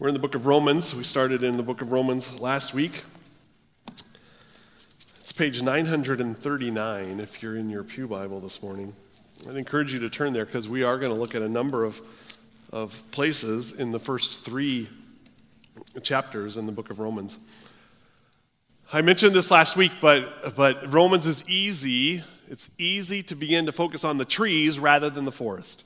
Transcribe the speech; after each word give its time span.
We're 0.00 0.08
in 0.08 0.14
the 0.14 0.20
book 0.20 0.34
of 0.34 0.46
Romans. 0.46 0.94
We 0.94 1.04
started 1.04 1.44
in 1.44 1.58
the 1.58 1.62
book 1.62 1.82
of 1.82 1.92
Romans 1.92 2.40
last 2.40 2.72
week. 2.72 3.04
It's 5.18 5.30
page 5.30 5.60
939 5.60 7.20
if 7.20 7.42
you're 7.42 7.54
in 7.54 7.68
your 7.68 7.84
Pew 7.84 8.08
Bible 8.08 8.40
this 8.40 8.62
morning. 8.62 8.94
I'd 9.46 9.56
encourage 9.56 9.92
you 9.92 10.00
to 10.00 10.08
turn 10.08 10.32
there 10.32 10.46
because 10.46 10.70
we 10.70 10.84
are 10.84 10.98
going 10.98 11.12
to 11.14 11.20
look 11.20 11.34
at 11.34 11.42
a 11.42 11.48
number 11.50 11.84
of, 11.84 12.00
of 12.72 13.02
places 13.10 13.72
in 13.72 13.92
the 13.92 13.98
first 13.98 14.42
three 14.42 14.88
chapters 16.02 16.56
in 16.56 16.64
the 16.64 16.72
book 16.72 16.88
of 16.88 16.98
Romans. 16.98 17.38
I 18.94 19.02
mentioned 19.02 19.34
this 19.34 19.50
last 19.50 19.76
week, 19.76 19.92
but, 20.00 20.56
but 20.56 20.90
Romans 20.90 21.26
is 21.26 21.46
easy. 21.46 22.22
It's 22.48 22.70
easy 22.78 23.22
to 23.24 23.34
begin 23.34 23.66
to 23.66 23.72
focus 23.72 24.02
on 24.04 24.16
the 24.16 24.24
trees 24.24 24.78
rather 24.78 25.10
than 25.10 25.26
the 25.26 25.30
forest. 25.30 25.84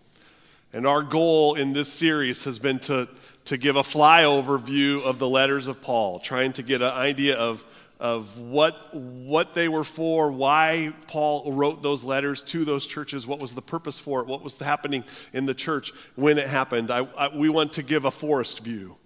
And 0.75 0.87
our 0.87 1.03
goal 1.03 1.55
in 1.55 1.73
this 1.73 1.91
series 1.91 2.45
has 2.45 2.59
been 2.59 2.79
to 2.81 3.09
to 3.45 3.57
give 3.57 3.77
a 3.77 3.83
flyover 3.83 4.61
view 4.61 5.01
of 5.01 5.19
the 5.19 5.29
letters 5.29 5.67
of 5.67 5.83
Paul, 5.83 6.19
trying 6.19 6.53
to 6.55 6.63
get 6.63 6.81
an 6.81 6.93
idea 6.93 7.37
of, 7.37 7.65
of 8.01 8.39
what, 8.39 8.95
what 8.95 9.55
they 9.55 9.69
were 9.69 9.85
for, 9.85 10.33
why 10.33 10.95
Paul 11.09 11.53
wrote 11.53 11.83
those 11.83 12.05
letters 12.05 12.43
to 12.45 12.65
those 12.65 12.87
churches, 12.87 13.27
what 13.27 13.41
was 13.41 13.55
the 13.55 13.63
purpose 13.63 13.99
for 13.99 14.21
it, 14.21 14.27
what 14.27 14.43
was 14.43 14.59
happening 14.59 15.05
in 15.33 15.47
the 15.47 15.55
church 15.55 15.93
when 16.15 16.39
it 16.39 16.47
happened. 16.47 16.91
I, 16.91 17.07
I, 17.17 17.37
we 17.37 17.49
want 17.49 17.75
to 17.75 17.83
give 17.83 18.07
a 18.07 18.11
forest 18.11 18.65
view 18.65 18.97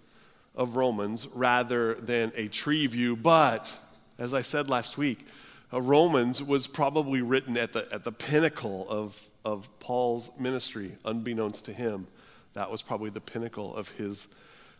of 0.55 0.77
Romans 0.77 1.27
rather 1.35 1.95
than 1.95 2.33
a 2.37 2.49
tree 2.49 2.87
view. 2.87 3.17
But, 3.17 3.77
as 4.19 4.35
I 4.35 4.43
said 4.43 4.71
last 4.71 4.99
week, 4.99 5.27
uh, 5.73 5.81
Romans 5.81 6.43
was 6.43 6.67
probably 6.67 7.23
written 7.23 7.57
at 7.57 7.73
the, 7.73 7.89
at 7.93 8.05
the 8.05 8.13
pinnacle 8.13 8.87
of, 8.89 9.29
of 9.53 9.69
Paul's 9.81 10.31
ministry, 10.39 10.93
unbeknownst 11.07 11.65
to 11.65 11.73
him. 11.73 12.07
That 12.53 12.71
was 12.71 12.83
probably 12.83 13.11
the 13.11 13.21
pinnacle 13.21 13.75
of 13.75 13.89
his 13.93 14.29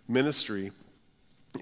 ministry. 0.07 0.73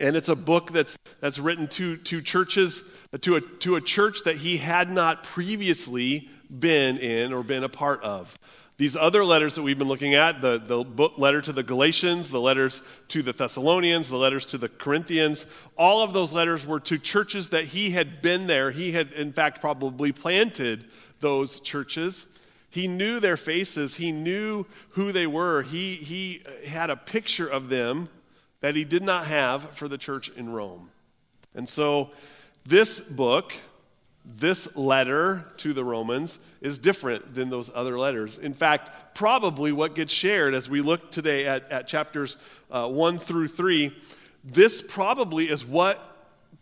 And 0.01 0.17
it's 0.17 0.29
a 0.29 0.35
book 0.35 0.73
that's, 0.73 0.99
that's 1.21 1.39
written 1.39 1.69
to, 1.69 1.97
to 1.99 2.21
churches, 2.21 2.83
to 3.21 3.37
a, 3.37 3.41
to 3.41 3.77
a 3.77 3.81
church 3.81 4.25
that 4.25 4.37
he 4.37 4.57
had 4.57 4.91
not 4.91 5.23
previously 5.23 6.29
been 6.51 6.99
in 6.99 7.33
or 7.33 7.45
been 7.45 7.63
a 7.63 7.69
part 7.69 8.03
of. 8.03 8.37
These 8.77 8.97
other 8.97 9.25
letters 9.25 9.55
that 9.55 9.63
we've 9.63 9.79
been 9.79 9.89
looking 9.89 10.15
at, 10.15 10.41
the, 10.41 10.59
the 10.59 10.83
book, 10.83 11.17
letter 11.17 11.41
to 11.41 11.53
the 11.53 11.63
Galatians, 11.63 12.29
the 12.29 12.41
letters 12.41 12.83
to 13.09 13.23
the 13.23 13.33
Thessalonians, 13.33 14.09
the 14.09 14.19
letters 14.19 14.45
to 14.47 14.59
the 14.59 14.69
Corinthians, 14.69 15.47
all 15.79 16.03
of 16.03 16.13
those 16.13 16.33
letters 16.33 16.67
were 16.67 16.81
to 16.81 16.99
churches 16.99 17.51
that 17.51 17.67
he 17.67 17.91
had 17.91 18.21
been 18.21 18.49
there. 18.49 18.73
He 18.73 18.93
had, 18.93 19.13
in 19.13 19.33
fact, 19.33 19.61
probably 19.61 20.13
planted 20.13 20.87
those 21.21 21.61
churches. 21.61 22.27
He 22.77 22.89
knew 22.89 23.21
their 23.21 23.39
faces, 23.39 23.95
he 23.95 24.13
knew 24.13 24.67
who 24.91 25.11
they 25.11 25.27
were. 25.27 25.63
He, 25.63 25.95
he 25.95 26.43
had 26.67 26.91
a 26.91 26.97
picture 26.97 27.47
of 27.47 27.71
them 27.71 28.11
that 28.61 28.77
he 28.77 28.85
did 28.85 29.03
not 29.03 29.29
have 29.29 29.71
for 29.71 29.89
the 29.89 29.97
church 29.97 30.29
in 30.37 30.53
Rome. 30.53 30.91
And 31.55 31.67
so, 31.67 32.11
this 32.67 33.01
book, 33.01 33.55
this 34.27 34.77
letter 34.77 35.47
to 35.57 35.73
the 35.73 35.85
Romans, 35.85 36.39
is 36.61 36.77
different 36.77 37.35
than 37.35 37.49
those 37.49 37.71
other 37.75 37.99
letters. 37.99 38.37
In 38.37 38.53
fact, 38.53 39.15
probably 39.15 39.73
what 39.73 39.95
gets 39.95 40.13
shared 40.13 40.53
as 40.53 40.69
we 40.69 40.83
look 40.83 41.11
today 41.11 41.47
at, 41.47 41.73
at 41.73 41.89
chapters 41.89 42.37
uh, 42.71 42.87
1 42.87 43.19
through 43.19 43.49
3, 43.49 43.91
this 44.45 44.83
probably 44.83 45.49
is 45.49 45.65
what 45.65 46.16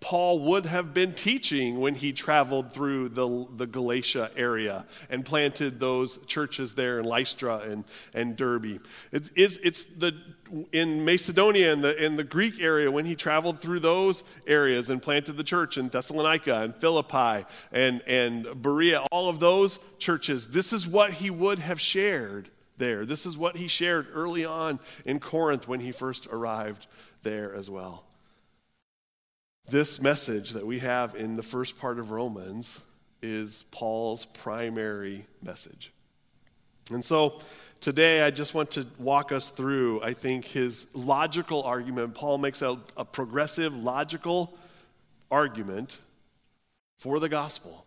Paul 0.04 0.40
would 0.40 0.66
have 0.66 0.92
been 0.92 1.14
teaching 1.14 1.80
when 1.80 1.94
he 1.94 2.12
traveled 2.12 2.74
through 2.74 3.08
the, 3.08 3.46
the 3.56 3.66
Galatia 3.66 4.30
area 4.36 4.84
and 5.08 5.24
planted 5.24 5.80
those 5.80 6.18
churches 6.26 6.74
there 6.74 6.98
in 6.98 7.06
Lystra 7.06 7.60
and, 7.60 7.84
and 8.12 8.36
Derbe. 8.36 8.82
It's, 9.12 9.30
it's, 9.34 9.56
it's 9.62 9.84
the, 9.84 10.14
in 10.72 11.06
Macedonia 11.06 11.72
and 11.72 11.82
the, 11.82 12.04
in 12.04 12.16
the 12.16 12.22
Greek 12.22 12.60
area 12.60 12.90
when 12.90 13.06
he 13.06 13.14
traveled 13.14 13.60
through 13.60 13.80
those 13.80 14.24
areas 14.46 14.90
and 14.90 15.00
planted 15.00 15.38
the 15.38 15.42
church 15.42 15.78
in 15.78 15.88
Thessalonica 15.88 16.60
and 16.60 16.76
Philippi 16.76 17.46
and, 17.72 18.02
and 18.06 18.60
Berea, 18.60 19.06
all 19.10 19.30
of 19.30 19.40
those 19.40 19.78
churches. 19.98 20.48
This 20.48 20.74
is 20.74 20.86
what 20.86 21.14
he 21.14 21.30
would 21.30 21.60
have 21.60 21.80
shared 21.80 22.50
there. 22.76 23.06
This 23.06 23.24
is 23.24 23.38
what 23.38 23.56
he 23.56 23.68
shared 23.68 24.08
early 24.12 24.44
on 24.44 24.80
in 25.06 25.18
Corinth 25.18 25.66
when 25.66 25.80
he 25.80 25.92
first 25.92 26.26
arrived 26.26 26.88
there 27.22 27.54
as 27.54 27.70
well. 27.70 28.04
This 29.74 30.00
message 30.00 30.50
that 30.50 30.64
we 30.64 30.78
have 30.78 31.16
in 31.16 31.34
the 31.34 31.42
first 31.42 31.80
part 31.80 31.98
of 31.98 32.12
Romans 32.12 32.80
is 33.22 33.64
Paul's 33.72 34.24
primary 34.24 35.26
message. 35.42 35.90
And 36.92 37.04
so 37.04 37.40
today 37.80 38.22
I 38.22 38.30
just 38.30 38.54
want 38.54 38.70
to 38.70 38.86
walk 39.00 39.32
us 39.32 39.48
through, 39.48 40.00
I 40.00 40.12
think, 40.12 40.44
his 40.44 40.86
logical 40.94 41.64
argument. 41.64 42.14
Paul 42.14 42.38
makes 42.38 42.62
a, 42.62 42.78
a 42.96 43.04
progressive, 43.04 43.74
logical 43.74 44.56
argument 45.28 45.98
for 47.00 47.18
the 47.18 47.28
gospel, 47.28 47.84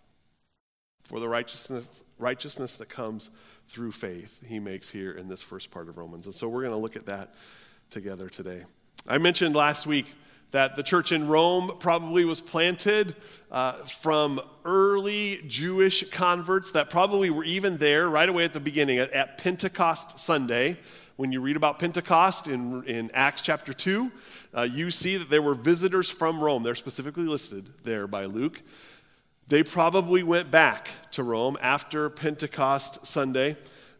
for 1.03 1.21
the 1.21 1.29
righteousness, 1.29 1.87
righteousness 2.19 2.75
that 2.75 2.89
comes 2.89 3.29
through 3.69 3.93
faith, 3.93 4.43
he 4.45 4.59
makes 4.59 4.89
here 4.89 5.13
in 5.13 5.29
this 5.29 5.41
first 5.41 5.71
part 5.71 5.87
of 5.87 5.97
Romans. 5.97 6.25
And 6.25 6.35
so 6.35 6.49
we're 6.49 6.63
going 6.63 6.73
to 6.73 6.81
look 6.81 6.97
at 6.97 7.05
that 7.05 7.33
together 7.91 8.27
today. 8.27 8.65
I 9.07 9.19
mentioned 9.19 9.55
last 9.55 9.87
week 9.87 10.07
that 10.51 10.75
the 10.75 10.83
church 10.83 11.11
in 11.11 11.27
Rome 11.27 11.73
probably 11.79 12.23
was 12.23 12.39
planted 12.39 13.15
uh, 13.51 13.73
from 13.73 14.39
early 14.65 15.41
Jewish 15.47 16.09
converts 16.09 16.71
that 16.71 16.89
probably 16.89 17.29
were 17.29 17.43
even 17.43 17.77
there 17.77 18.09
right 18.09 18.27
away 18.27 18.45
at 18.45 18.53
the 18.53 18.59
beginning 18.59 18.99
at, 18.99 19.11
at 19.11 19.37
Pentecost 19.37 20.19
Sunday. 20.19 20.77
When 21.17 21.31
you 21.31 21.41
read 21.41 21.57
about 21.57 21.79
Pentecost 21.79 22.47
in, 22.47 22.83
in 22.85 23.11
Acts 23.13 23.41
chapter 23.41 23.73
2, 23.73 24.11
uh, 24.53 24.61
you 24.61 24.91
see 24.91 25.17
that 25.17 25.29
there 25.29 25.41
were 25.41 25.55
visitors 25.55 26.09
from 26.09 26.39
Rome. 26.39 26.63
They're 26.63 26.75
specifically 26.75 27.25
listed 27.25 27.69
there 27.83 28.07
by 28.07 28.25
Luke. 28.25 28.61
They 29.47 29.63
probably 29.63 30.23
went 30.23 30.51
back 30.51 30.89
to 31.11 31.23
Rome 31.23 31.57
after 31.61 32.09
Pentecost 32.09 33.05
Sunday. 33.05 33.57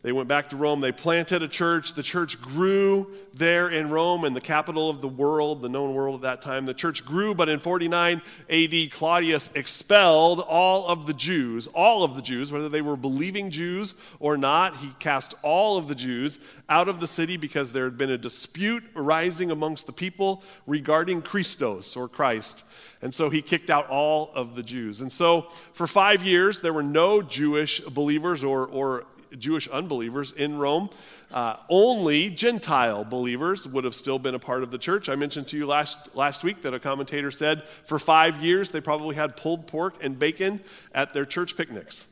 They 0.08 0.14
went 0.14 0.30
back 0.30 0.52
to 0.52 0.56
Rome. 0.56 0.80
They 0.80 0.94
planted 0.94 1.44
a 1.44 1.50
church. 1.50 1.94
The 1.94 2.02
church 2.02 2.42
grew 2.42 3.12
there 3.34 3.68
in 3.68 3.90
Rome, 3.90 4.24
in 4.24 4.32
the 4.32 4.40
capital 4.40 4.90
of 4.90 5.02
the 5.02 5.08
world, 5.10 5.62
the 5.62 5.68
known 5.68 5.94
world 5.94 6.16
at 6.16 6.22
that 6.22 6.42
time. 6.42 6.66
The 6.66 6.74
church 6.74 7.04
grew, 7.04 7.36
but 7.36 7.50
in 7.50 7.60
49 7.60 8.22
AD, 8.50 8.92
Claudius 8.92 9.50
expelled 9.54 10.40
all 10.40 10.88
of 10.88 11.08
the 11.08 11.14
Jews, 11.14 11.68
all 11.68 12.06
of 12.06 12.16
the 12.16 12.22
Jews, 12.22 12.54
whether 12.54 12.70
they 12.70 12.80
were 12.80 12.96
believing 12.96 13.52
Jews 13.52 13.96
or 14.22 14.38
not. 14.38 14.78
He 14.78 14.92
cast 14.98 15.34
all 15.42 15.78
of 15.78 15.90
the 15.90 15.96
Jews 15.96 16.40
out 16.70 16.88
of 16.88 17.02
the 17.02 17.08
city 17.08 17.36
because 17.36 17.74
there 17.74 17.84
had 17.84 17.98
been 17.98 18.10
a 18.10 18.18
dispute 18.18 18.86
arising 18.96 19.52
amongst 19.52 19.88
the 19.88 19.92
people 19.92 20.42
regarding 20.66 21.22
Christos 21.22 21.98
or 21.98 22.08
Christ. 22.08 22.64
And 23.02 23.14
so 23.14 23.30
he 23.30 23.42
kicked 23.42 23.70
out 23.70 23.90
all 23.90 24.32
of 24.34 24.56
the 24.56 24.64
Jews. 24.64 25.02
And 25.02 25.12
so 25.12 25.42
for 25.74 25.86
five 25.86 26.24
years, 26.24 26.62
there 26.62 26.72
were 26.72 26.82
no 26.82 27.22
Jewish 27.22 27.82
believers 27.82 28.46
or, 28.46 28.68
or 28.68 29.06
Jewish 29.38 29.68
unbelievers 29.68 30.32
in 30.32 30.58
Rome. 30.58 30.90
Uh, 31.32 31.58
only 31.70 32.30
Gentile 32.30 33.04
believers 33.04 33.68
would 33.68 33.84
have 33.84 33.96
still 33.96 34.20
been 34.20 34.36
a 34.36 34.40
part 34.40 34.64
of 34.64 34.72
the 34.72 34.78
church. 34.78 35.10
I 35.10 35.16
mentioned 35.16 35.48
to 35.50 35.58
you 35.58 35.66
last, 35.66 36.16
last 36.16 36.44
week 36.44 36.62
that 36.62 36.74
a 36.74 36.80
commentator 36.80 37.32
said 37.32 37.64
for 37.86 38.00
five 38.00 38.44
years 38.44 38.72
they 38.72 38.82
probably 38.82 39.16
had 39.16 39.36
pulled 39.36 39.68
pork 39.68 40.04
and 40.04 40.18
bacon 40.18 40.62
at 40.94 41.14
their 41.14 41.26
church 41.26 41.58
picnics. 41.58 42.08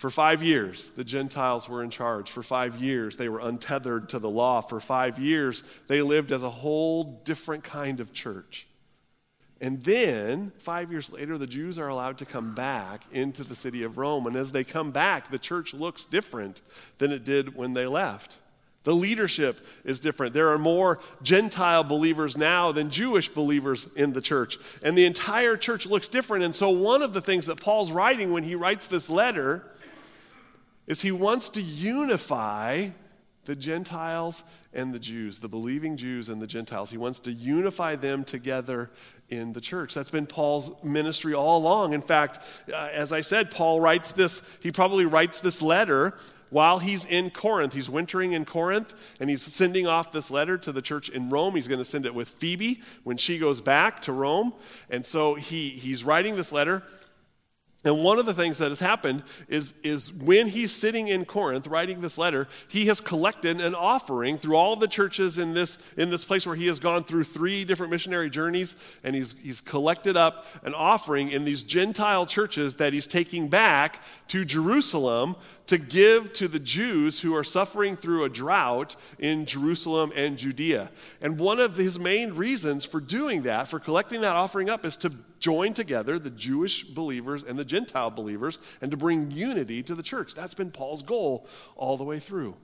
For 0.00 0.08
five 0.08 0.42
years, 0.42 0.92
the 0.92 1.04
Gentiles 1.04 1.68
were 1.68 1.82
in 1.82 1.90
charge. 1.90 2.30
For 2.30 2.42
five 2.42 2.78
years, 2.78 3.18
they 3.18 3.28
were 3.28 3.40
untethered 3.40 4.08
to 4.08 4.18
the 4.18 4.30
law. 4.30 4.62
For 4.62 4.80
five 4.80 5.18
years, 5.18 5.62
they 5.88 6.00
lived 6.00 6.32
as 6.32 6.42
a 6.42 6.48
whole 6.48 7.20
different 7.24 7.64
kind 7.64 8.00
of 8.00 8.14
church. 8.14 8.66
And 9.60 9.82
then, 9.82 10.52
five 10.58 10.90
years 10.90 11.12
later, 11.12 11.36
the 11.36 11.46
Jews 11.46 11.78
are 11.78 11.88
allowed 11.88 12.16
to 12.18 12.24
come 12.24 12.54
back 12.54 13.02
into 13.12 13.44
the 13.44 13.54
city 13.54 13.82
of 13.82 13.98
Rome. 13.98 14.26
And 14.26 14.34
as 14.34 14.52
they 14.52 14.64
come 14.64 14.90
back, 14.90 15.30
the 15.30 15.38
church 15.38 15.74
looks 15.74 16.06
different 16.06 16.62
than 16.96 17.12
it 17.12 17.24
did 17.24 17.54
when 17.54 17.74
they 17.74 17.86
left. 17.86 18.38
The 18.84 18.94
leadership 18.94 19.60
is 19.84 20.00
different. 20.00 20.32
There 20.32 20.48
are 20.48 20.58
more 20.58 21.00
Gentile 21.22 21.84
believers 21.84 22.38
now 22.38 22.72
than 22.72 22.88
Jewish 22.88 23.28
believers 23.28 23.88
in 23.94 24.14
the 24.14 24.22
church. 24.22 24.56
And 24.82 24.96
the 24.96 25.04
entire 25.04 25.58
church 25.58 25.84
looks 25.84 26.08
different. 26.08 26.44
And 26.44 26.54
so, 26.54 26.70
one 26.70 27.02
of 27.02 27.12
the 27.12 27.20
things 27.20 27.44
that 27.46 27.60
Paul's 27.60 27.92
writing 27.92 28.32
when 28.32 28.42
he 28.42 28.54
writes 28.54 28.86
this 28.86 29.10
letter 29.10 29.66
is 30.86 31.02
he 31.02 31.12
wants 31.12 31.50
to 31.50 31.60
unify 31.60 32.88
the 33.50 33.56
Gentiles 33.56 34.44
and 34.72 34.94
the 34.94 34.98
Jews, 35.00 35.40
the 35.40 35.48
believing 35.48 35.96
Jews 35.96 36.28
and 36.28 36.40
the 36.40 36.46
Gentiles. 36.46 36.88
He 36.88 36.96
wants 36.96 37.18
to 37.20 37.32
unify 37.32 37.96
them 37.96 38.22
together 38.22 38.92
in 39.28 39.54
the 39.54 39.60
church. 39.60 39.92
That's 39.92 40.08
been 40.08 40.26
Paul's 40.26 40.70
ministry 40.84 41.34
all 41.34 41.58
along. 41.58 41.92
In 41.92 42.00
fact, 42.00 42.38
uh, 42.72 42.90
as 42.92 43.12
I 43.12 43.22
said, 43.22 43.50
Paul 43.50 43.80
writes 43.80 44.12
this, 44.12 44.44
he 44.60 44.70
probably 44.70 45.04
writes 45.04 45.40
this 45.40 45.60
letter 45.60 46.16
while 46.50 46.78
he's 46.78 47.04
in 47.04 47.30
Corinth. 47.30 47.72
He's 47.72 47.90
wintering 47.90 48.34
in 48.34 48.44
Corinth 48.44 48.94
and 49.18 49.28
he's 49.28 49.42
sending 49.42 49.88
off 49.88 50.12
this 50.12 50.30
letter 50.30 50.56
to 50.58 50.70
the 50.70 50.80
church 50.80 51.08
in 51.08 51.28
Rome. 51.28 51.56
He's 51.56 51.66
going 51.66 51.80
to 51.80 51.84
send 51.84 52.06
it 52.06 52.14
with 52.14 52.28
Phoebe 52.28 52.82
when 53.02 53.16
she 53.16 53.36
goes 53.36 53.60
back 53.60 54.00
to 54.02 54.12
Rome. 54.12 54.54
And 54.90 55.04
so 55.04 55.34
he, 55.34 55.70
he's 55.70 56.04
writing 56.04 56.36
this 56.36 56.52
letter 56.52 56.84
And 57.82 58.04
one 58.04 58.18
of 58.18 58.26
the 58.26 58.34
things 58.34 58.58
that 58.58 58.68
has 58.68 58.80
happened 58.80 59.22
is, 59.48 59.72
is 59.82 60.12
when 60.12 60.48
he's 60.48 60.70
sitting 60.70 61.08
in 61.08 61.24
Corinth 61.24 61.66
writing 61.66 62.02
this 62.02 62.18
letter, 62.18 62.46
he 62.68 62.86
has 62.86 63.00
collected 63.00 63.58
an 63.58 63.74
offering 63.74 64.36
through 64.36 64.56
all 64.56 64.76
the 64.76 64.86
churches 64.86 65.38
in 65.38 65.54
this, 65.54 65.78
in 65.96 66.10
this 66.10 66.22
place 66.22 66.46
where 66.46 66.56
he 66.56 66.66
has 66.66 66.78
gone 66.78 67.04
through 67.04 67.24
three 67.24 67.64
different 67.64 67.90
missionary 67.90 68.28
journeys, 68.28 68.76
and 69.02 69.16
he's, 69.16 69.34
he's 69.40 69.62
collected 69.62 70.14
up 70.14 70.44
an 70.62 70.74
offering 70.74 71.30
in 71.30 71.46
these 71.46 71.62
Gentile 71.62 72.26
churches 72.26 72.76
that 72.76 72.92
he's 72.92 73.06
taking 73.06 73.48
back 73.48 74.02
to 74.28 74.44
Jerusalem 74.44 75.34
to 75.70 75.78
give 75.78 76.32
to 76.32 76.48
the 76.48 76.58
Jews 76.58 77.20
who 77.20 77.32
are 77.32 77.44
suffering 77.44 77.94
through 77.94 78.24
a 78.24 78.28
drought 78.28 78.96
in 79.20 79.46
Jerusalem 79.46 80.10
and 80.16 80.36
Judea. 80.36 80.90
And 81.20 81.38
one 81.38 81.60
of 81.60 81.76
his 81.76 81.96
main 81.96 82.34
reasons 82.34 82.84
for 82.84 83.00
doing 83.00 83.42
that, 83.42 83.68
for 83.68 83.78
collecting 83.78 84.22
that 84.22 84.34
offering 84.34 84.68
up, 84.68 84.84
is 84.84 84.96
to 84.96 85.12
join 85.38 85.72
together 85.72 86.18
the 86.18 86.28
Jewish 86.28 86.82
believers 86.82 87.44
and 87.44 87.56
the 87.56 87.64
Gentile 87.64 88.10
believers 88.10 88.58
and 88.82 88.90
to 88.90 88.96
bring 88.96 89.30
unity 89.30 89.80
to 89.84 89.94
the 89.94 90.02
church. 90.02 90.34
That's 90.34 90.54
been 90.54 90.72
Paul's 90.72 91.02
goal 91.02 91.46
all 91.76 91.96
the 91.96 92.02
way 92.02 92.18
through. 92.18 92.56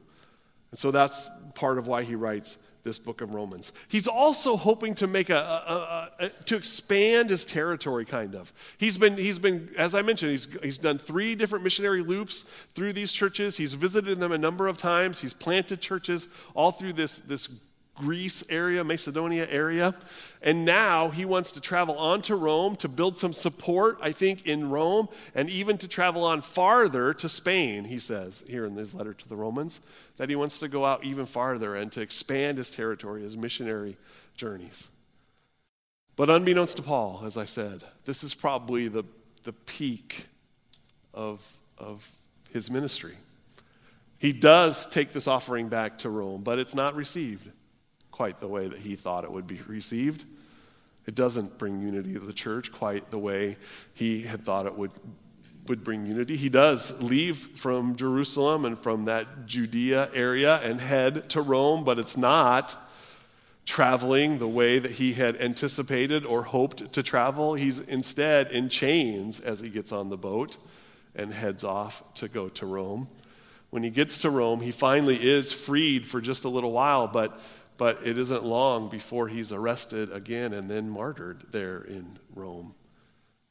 And 0.72 0.78
so 0.80 0.90
that's 0.90 1.30
part 1.54 1.78
of 1.78 1.86
why 1.86 2.02
he 2.02 2.16
writes 2.16 2.58
this 2.86 2.98
book 2.98 3.20
of 3.20 3.34
Romans. 3.34 3.72
He's 3.88 4.08
also 4.08 4.56
hoping 4.56 4.94
to 4.94 5.06
make 5.06 5.28
a, 5.28 5.36
a, 5.36 5.38
a, 5.38 6.10
a, 6.26 6.28
to 6.46 6.56
expand 6.56 7.28
his 7.28 7.44
territory, 7.44 8.06
kind 8.06 8.34
of. 8.34 8.52
He's 8.78 8.96
been, 8.96 9.18
he's 9.18 9.38
been, 9.38 9.68
as 9.76 9.94
I 9.94 10.00
mentioned, 10.00 10.30
he's, 10.30 10.48
he's 10.62 10.78
done 10.78 10.96
three 10.96 11.34
different 11.34 11.64
missionary 11.64 12.02
loops 12.02 12.44
through 12.74 12.94
these 12.94 13.12
churches. 13.12 13.58
He's 13.58 13.74
visited 13.74 14.20
them 14.20 14.32
a 14.32 14.38
number 14.38 14.68
of 14.68 14.78
times. 14.78 15.20
He's 15.20 15.34
planted 15.34 15.82
churches 15.82 16.28
all 16.54 16.72
through 16.72 16.94
this, 16.94 17.18
this 17.18 17.48
Greece 17.96 18.44
area, 18.48 18.84
Macedonia 18.84 19.46
area. 19.50 19.94
And 20.43 20.64
now 20.64 21.08
he 21.08 21.25
wants 21.25 21.52
to 21.52 21.60
travel 21.60 21.98
on 21.98 22.22
to 22.22 22.37
Rome 22.37 22.76
to 22.76 22.88
build 22.88 23.16
some 23.16 23.32
support, 23.32 23.98
I 24.00 24.12
think, 24.12 24.46
in 24.46 24.70
Rome, 24.70 25.08
and 25.34 25.50
even 25.50 25.78
to 25.78 25.88
travel 25.88 26.25
on 26.25 26.40
farther 26.40 27.12
to 27.14 27.28
Spain, 27.28 27.84
he 27.84 27.98
says 27.98 28.44
here 28.48 28.66
in 28.66 28.76
his 28.76 28.94
letter 28.94 29.14
to 29.14 29.28
the 29.28 29.37
Romans, 29.37 29.81
that 30.19 30.28
he 30.28 30.37
wants 30.37 30.58
to 30.60 30.69
go 30.69 30.84
out 30.84 31.04
even 31.04 31.26
farther 31.26 31.75
and 31.75 31.90
to 31.93 32.00
expand 32.00 32.58
his 32.58 32.70
territory, 32.70 33.22
his 33.22 33.37
missionary 33.37 33.96
journeys. 34.37 34.88
But 36.14 36.31
unbeknownst 36.31 36.76
to 36.76 36.82
Paul, 36.82 37.22
as 37.26 37.37
I 37.37 37.44
said, 37.44 37.82
this 38.04 38.22
is 38.22 38.34
probably 38.34 38.88
the, 38.88 39.04
the 39.44 39.52
peak 39.52 40.26
of, 41.12 41.56
of 41.76 42.08
his 42.52 42.70
ministry. 42.70 43.14
He 44.19 44.32
does 44.32 44.87
take 44.87 45.12
this 45.12 45.28
offering 45.28 45.69
back 45.69 45.99
to 45.99 46.08
Rome, 46.08 46.42
but 46.42 46.58
it's 46.58 46.75
not 46.75 46.94
received 46.94 47.50
quite 48.16 48.40
the 48.40 48.48
way 48.48 48.66
that 48.66 48.78
he 48.78 48.94
thought 48.94 49.24
it 49.24 49.30
would 49.30 49.46
be 49.46 49.60
received. 49.66 50.24
It 51.04 51.14
doesn't 51.14 51.58
bring 51.58 51.80
unity 51.80 52.14
to 52.14 52.18
the 52.18 52.32
church 52.32 52.72
quite 52.72 53.10
the 53.10 53.18
way 53.18 53.58
he 53.92 54.22
had 54.22 54.40
thought 54.40 54.64
it 54.64 54.74
would, 54.74 54.90
would 55.66 55.84
bring 55.84 56.06
unity. 56.06 56.34
He 56.34 56.48
does 56.48 56.98
leave 57.02 57.36
from 57.36 57.94
Jerusalem 57.94 58.64
and 58.64 58.78
from 58.78 59.04
that 59.04 59.44
Judea 59.44 60.08
area 60.14 60.56
and 60.62 60.80
head 60.80 61.28
to 61.30 61.42
Rome, 61.42 61.84
but 61.84 61.98
it's 61.98 62.16
not 62.16 62.74
traveling 63.66 64.38
the 64.38 64.48
way 64.48 64.78
that 64.78 64.92
he 64.92 65.12
had 65.12 65.36
anticipated 65.36 66.24
or 66.24 66.44
hoped 66.44 66.94
to 66.94 67.02
travel. 67.02 67.52
He's 67.52 67.80
instead 67.80 68.50
in 68.50 68.70
chains 68.70 69.40
as 69.40 69.60
he 69.60 69.68
gets 69.68 69.92
on 69.92 70.08
the 70.08 70.16
boat 70.16 70.56
and 71.14 71.34
heads 71.34 71.64
off 71.64 72.02
to 72.14 72.28
go 72.28 72.48
to 72.48 72.64
Rome. 72.64 73.08
When 73.68 73.82
he 73.82 73.90
gets 73.90 74.22
to 74.22 74.30
Rome, 74.30 74.62
he 74.62 74.70
finally 74.70 75.22
is 75.22 75.52
freed 75.52 76.06
for 76.06 76.22
just 76.22 76.44
a 76.44 76.48
little 76.48 76.72
while, 76.72 77.08
but 77.08 77.38
but 77.76 78.00
it 78.05 78.19
isn't 78.19 78.44
long 78.44 78.88
before 78.88 79.28
he's 79.28 79.52
arrested 79.52 80.11
again 80.12 80.52
and 80.52 80.70
then 80.70 80.88
martyred 80.88 81.43
there 81.50 81.82
in 81.82 82.19
Rome. 82.34 82.75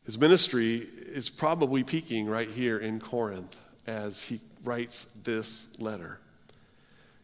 His 0.06 0.19
ministry 0.19 0.88
is 1.07 1.30
probably 1.30 1.83
peaking 1.83 2.27
right 2.27 2.50
here 2.50 2.77
in 2.77 3.00
Corinth 3.00 3.56
as 3.88 4.24
he 4.24 4.39
writes 4.63 5.06
this 5.24 5.68
letter. 5.80 6.19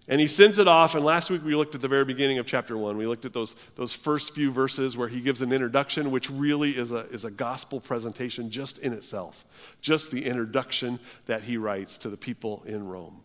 And 0.07 0.19
he 0.19 0.27
sends 0.27 0.57
it 0.57 0.67
off, 0.67 0.95
and 0.95 1.05
last 1.05 1.29
week 1.29 1.45
we 1.45 1.55
looked 1.55 1.75
at 1.75 1.81
the 1.81 1.87
very 1.87 2.05
beginning 2.05 2.39
of 2.39 2.47
chapter 2.47 2.75
one. 2.75 2.97
We 2.97 3.05
looked 3.05 3.23
at 3.23 3.33
those, 3.33 3.53
those 3.75 3.93
first 3.93 4.33
few 4.33 4.51
verses 4.51 4.97
where 4.97 5.07
he 5.07 5.21
gives 5.21 5.43
an 5.43 5.53
introduction, 5.53 6.09
which 6.09 6.29
really 6.29 6.71
is 6.75 6.91
a, 6.91 7.07
is 7.11 7.23
a 7.23 7.31
gospel 7.31 7.79
presentation 7.79 8.49
just 8.49 8.79
in 8.79 8.93
itself, 8.93 9.45
just 9.79 10.11
the 10.11 10.25
introduction 10.25 10.99
that 11.27 11.43
he 11.43 11.55
writes 11.55 11.99
to 11.99 12.09
the 12.09 12.17
people 12.17 12.63
in 12.65 12.87
Rome. 12.87 13.23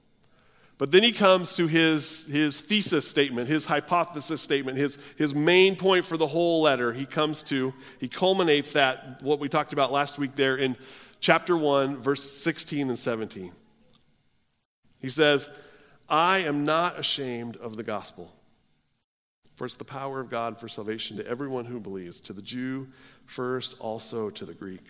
But 0.79 0.93
then 0.93 1.03
he 1.03 1.13
comes 1.13 1.57
to 1.57 1.67
his, 1.67 2.27
his 2.27 2.61
thesis 2.61 3.09
statement, 3.09 3.49
his 3.49 3.65
hypothesis 3.65 4.43
statement, 4.43 4.77
his, 4.77 4.99
his 5.17 5.35
main 5.35 5.75
point 5.75 6.05
for 6.05 6.19
the 6.19 6.27
whole 6.27 6.63
letter. 6.63 6.93
He 6.93 7.07
comes 7.07 7.43
to, 7.45 7.73
he 7.99 8.09
culminates 8.09 8.73
that, 8.73 9.23
what 9.23 9.41
we 9.41 9.49
talked 9.49 9.73
about 9.73 9.91
last 9.91 10.19
week 10.19 10.35
there 10.35 10.57
in 10.57 10.77
chapter 11.21 11.57
1, 11.57 11.97
verse 11.97 12.23
16 12.23 12.91
and 12.91 12.99
17. 12.99 13.53
He 15.01 15.09
says, 15.09 15.49
I 16.11 16.39
am 16.39 16.65
not 16.65 16.99
ashamed 16.99 17.57
of 17.57 17.77
the 17.77 17.83
gospel, 17.83 18.31
for 19.55 19.65
it's 19.65 19.77
the 19.77 19.85
power 19.85 20.21
of 20.21 20.29
God 20.29 20.61
for 20.61 20.69
salvation 20.69 21.17
to 21.17 21.27
everyone 21.27 21.65
who 21.65 21.81
believes, 21.81 22.21
to 22.23 22.35
the 22.35 22.43
Jew 22.43 22.89
first, 23.25 23.81
also 23.81 24.29
to 24.29 24.45
the 24.45 24.55
Greek. 24.55 24.85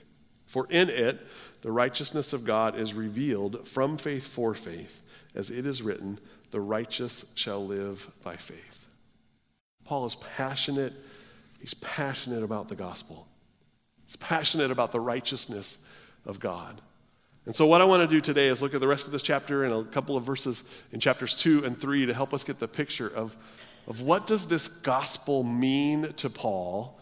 For 0.47 0.67
in 0.69 0.91
it, 0.91 1.25
the 1.63 1.71
righteousness 1.71 2.33
of 2.33 2.45
God 2.45 2.77
is 2.77 2.93
revealed 2.93 3.69
from 3.69 3.97
faith 3.97 4.27
for 4.27 4.53
faith 4.53 5.03
as 5.37 5.51
it 5.51 5.67
is 5.67 5.83
written, 5.83 6.19
the 6.51 6.61
righteous 6.61 7.25
shall 7.35 7.65
live 7.65 8.11
by 8.25 8.37
faith. 8.37 8.89
Paul 9.85 10.07
is 10.07 10.17
passionate. 10.17 10.95
He's 11.61 11.75
passionate 11.75 12.43
about 12.43 12.69
the 12.69 12.75
gospel. 12.75 13.29
He's 14.05 14.17
passionate 14.17 14.71
about 14.71 14.91
the 14.91 15.01
righteousness 15.01 15.79
of 16.25 16.41
God. 16.41 16.81
And 17.45 17.55
so, 17.55 17.67
what 17.67 17.81
I 17.81 17.85
want 17.85 18.09
to 18.09 18.13
do 18.13 18.21
today 18.21 18.49
is 18.49 18.63
look 18.63 18.75
at 18.75 18.81
the 18.81 18.89
rest 18.89 19.07
of 19.07 19.13
this 19.13 19.23
chapter 19.23 19.65
and 19.65 19.73
a 19.73 19.85
couple 19.85 20.17
of 20.17 20.25
verses 20.25 20.65
in 20.91 20.99
chapters 20.99 21.37
2 21.37 21.65
and 21.65 21.79
3 21.79 22.07
to 22.07 22.15
help 22.15 22.35
us 22.35 22.43
get 22.43 22.59
the 22.59 22.67
picture 22.67 23.09
of, 23.09 23.37
of 23.87 24.01
what 24.01 24.27
does 24.27 24.49
this 24.49 24.67
gospel 24.67 25.45
mean 25.45 26.13
to 26.15 26.29
Paul 26.29 26.99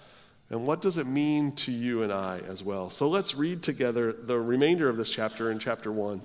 and 0.50 0.66
what 0.66 0.82
does 0.82 0.98
it 0.98 1.06
mean 1.06 1.52
to 1.52 1.72
you 1.72 2.02
and 2.02 2.12
I 2.12 2.40
as 2.46 2.62
well. 2.62 2.90
So, 2.90 3.08
let's 3.08 3.34
read 3.34 3.62
together 3.62 4.12
the 4.12 4.38
remainder 4.38 4.90
of 4.90 4.98
this 4.98 5.08
chapter 5.08 5.50
in 5.50 5.58
chapter 5.58 5.90
1. 5.90 6.20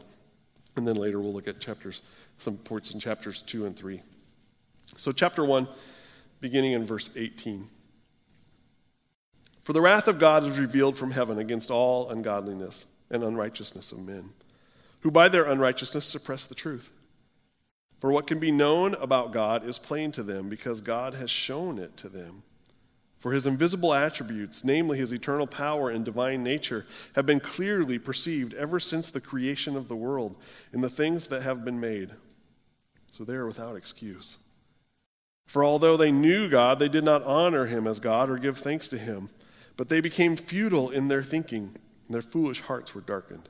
And 0.75 0.87
then 0.87 0.95
later 0.95 1.19
we'll 1.19 1.33
look 1.33 1.47
at 1.47 1.59
chapters, 1.59 2.01
some 2.37 2.57
parts 2.57 2.93
in 2.93 2.99
chapters 2.99 3.43
2 3.43 3.65
and 3.65 3.75
3. 3.75 3.99
So, 4.97 5.11
chapter 5.11 5.43
1, 5.43 5.67
beginning 6.41 6.71
in 6.71 6.85
verse 6.85 7.09
18. 7.15 7.65
For 9.63 9.73
the 9.73 9.81
wrath 9.81 10.07
of 10.07 10.17
God 10.17 10.45
is 10.45 10.57
revealed 10.57 10.97
from 10.97 11.11
heaven 11.11 11.37
against 11.37 11.69
all 11.69 12.09
ungodliness 12.09 12.87
and 13.11 13.23
unrighteousness 13.23 13.91
of 13.91 13.99
men, 13.99 14.29
who 15.01 15.11
by 15.11 15.29
their 15.29 15.45
unrighteousness 15.45 16.05
suppress 16.05 16.47
the 16.47 16.55
truth. 16.55 16.91
For 17.99 18.11
what 18.11 18.27
can 18.27 18.39
be 18.39 18.51
known 18.51 18.95
about 18.95 19.33
God 19.33 19.63
is 19.63 19.77
plain 19.77 20.11
to 20.13 20.23
them, 20.23 20.49
because 20.49 20.81
God 20.81 21.13
has 21.13 21.29
shown 21.29 21.77
it 21.77 21.97
to 21.97 22.09
them. 22.09 22.43
For 23.19 23.33
his 23.33 23.45
invisible 23.45 23.93
attributes, 23.93 24.63
namely 24.63 24.97
his 24.97 25.11
eternal 25.11 25.45
power 25.45 25.89
and 25.89 26.05
divine 26.05 26.41
nature, 26.41 26.85
have 27.15 27.25
been 27.25 27.41
clearly 27.41 27.99
perceived 27.99 28.53
ever 28.53 28.79
since 28.79 29.11
the 29.11 29.19
creation 29.19 29.75
of 29.75 29.89
the 29.89 29.95
world 29.95 30.37
in 30.73 30.79
the 30.79 30.89
things 30.89 31.27
that 31.27 31.41
have 31.41 31.65
been 31.65 31.81
made. 31.81 32.11
So 33.11 33.25
they 33.25 33.33
are 33.33 33.45
without 33.45 33.75
excuse. 33.75 34.37
For 35.45 35.65
although 35.65 35.97
they 35.97 36.13
knew 36.13 36.47
God, 36.47 36.79
they 36.79 36.87
did 36.87 37.03
not 37.03 37.23
honor 37.23 37.65
him 37.65 37.87
as 37.87 37.99
God 37.99 38.29
or 38.29 38.37
give 38.37 38.57
thanks 38.57 38.87
to 38.89 38.97
him, 38.97 39.29
but 39.75 39.89
they 39.89 39.99
became 39.99 40.37
futile 40.37 40.89
in 40.89 41.09
their 41.09 41.23
thinking, 41.23 41.75
and 42.05 42.15
their 42.15 42.21
foolish 42.21 42.61
hearts 42.61 42.95
were 42.95 43.01
darkened. 43.01 43.49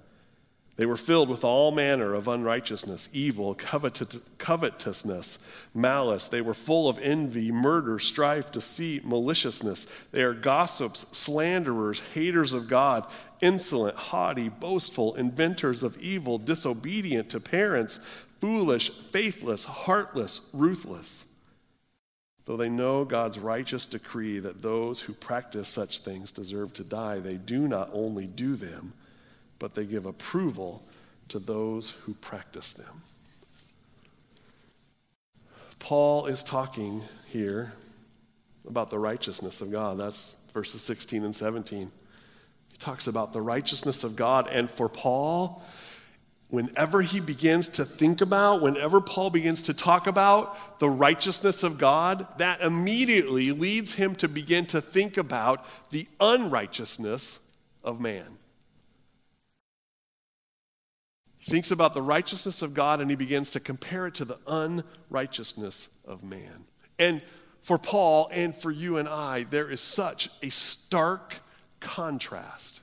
They 0.81 0.87
were 0.87 0.97
filled 0.97 1.29
with 1.29 1.43
all 1.43 1.69
manner 1.69 2.15
of 2.15 2.27
unrighteousness, 2.27 3.09
evil, 3.13 3.53
covetousness, 3.53 5.37
malice. 5.75 6.27
They 6.27 6.41
were 6.41 6.55
full 6.55 6.89
of 6.89 6.97
envy, 6.97 7.51
murder, 7.51 7.99
strife, 7.99 8.51
deceit, 8.51 9.05
maliciousness. 9.05 9.85
They 10.11 10.23
are 10.23 10.33
gossips, 10.33 11.05
slanderers, 11.15 11.99
haters 11.99 12.53
of 12.53 12.67
God, 12.67 13.05
insolent, 13.41 13.95
haughty, 13.95 14.49
boastful, 14.49 15.13
inventors 15.13 15.83
of 15.83 16.01
evil, 16.01 16.39
disobedient 16.39 17.29
to 17.29 17.39
parents, 17.39 17.99
foolish, 18.39 18.89
faithless, 18.89 19.65
heartless, 19.65 20.49
ruthless. 20.51 21.27
Though 22.45 22.57
they 22.57 22.69
know 22.69 23.05
God's 23.05 23.37
righteous 23.37 23.85
decree 23.85 24.39
that 24.39 24.63
those 24.63 25.01
who 25.01 25.13
practice 25.13 25.67
such 25.67 25.99
things 25.99 26.31
deserve 26.31 26.73
to 26.73 26.83
die, 26.83 27.19
they 27.19 27.37
do 27.37 27.67
not 27.67 27.91
only 27.93 28.25
do 28.25 28.55
them 28.55 28.93
but 29.61 29.75
they 29.75 29.85
give 29.85 30.07
approval 30.07 30.83
to 31.27 31.37
those 31.37 31.91
who 31.91 32.15
practice 32.15 32.73
them. 32.73 33.01
Paul 35.77 36.25
is 36.25 36.43
talking 36.43 37.03
here 37.27 37.71
about 38.67 38.89
the 38.89 38.97
righteousness 38.97 39.61
of 39.61 39.71
God. 39.71 39.99
That's 39.99 40.35
verses 40.51 40.81
16 40.81 41.23
and 41.23 41.35
17. 41.35 41.91
He 42.71 42.77
talks 42.79 43.05
about 43.05 43.33
the 43.33 43.41
righteousness 43.41 44.03
of 44.03 44.15
God. 44.15 44.47
And 44.51 44.67
for 44.67 44.89
Paul, 44.89 45.61
whenever 46.49 47.03
he 47.03 47.19
begins 47.19 47.69
to 47.69 47.85
think 47.85 48.21
about, 48.21 48.63
whenever 48.63 48.99
Paul 48.99 49.29
begins 49.29 49.61
to 49.63 49.75
talk 49.75 50.07
about 50.07 50.79
the 50.79 50.89
righteousness 50.89 51.61
of 51.61 51.77
God, 51.77 52.25
that 52.39 52.61
immediately 52.61 53.51
leads 53.51 53.93
him 53.93 54.15
to 54.15 54.27
begin 54.27 54.65
to 54.67 54.81
think 54.81 55.17
about 55.17 55.65
the 55.91 56.07
unrighteousness 56.19 57.45
of 57.83 58.01
man. 58.01 58.39
He 61.25 61.29
thinks 61.43 61.71
about 61.71 61.93
the 61.93 62.01
righteousness 62.01 62.61
of 62.61 62.73
God 62.73 63.01
and 63.01 63.09
he 63.09 63.15
begins 63.15 63.51
to 63.51 63.59
compare 63.59 64.07
it 64.07 64.15
to 64.15 64.25
the 64.25 64.37
unrighteousness 64.47 65.89
of 66.05 66.23
man. 66.23 66.65
And 66.99 67.21
for 67.61 67.77
Paul 67.77 68.29
and 68.31 68.55
for 68.55 68.71
you 68.71 68.97
and 68.97 69.07
I, 69.07 69.43
there 69.43 69.69
is 69.69 69.81
such 69.81 70.29
a 70.41 70.49
stark 70.49 71.39
contrast 71.79 72.81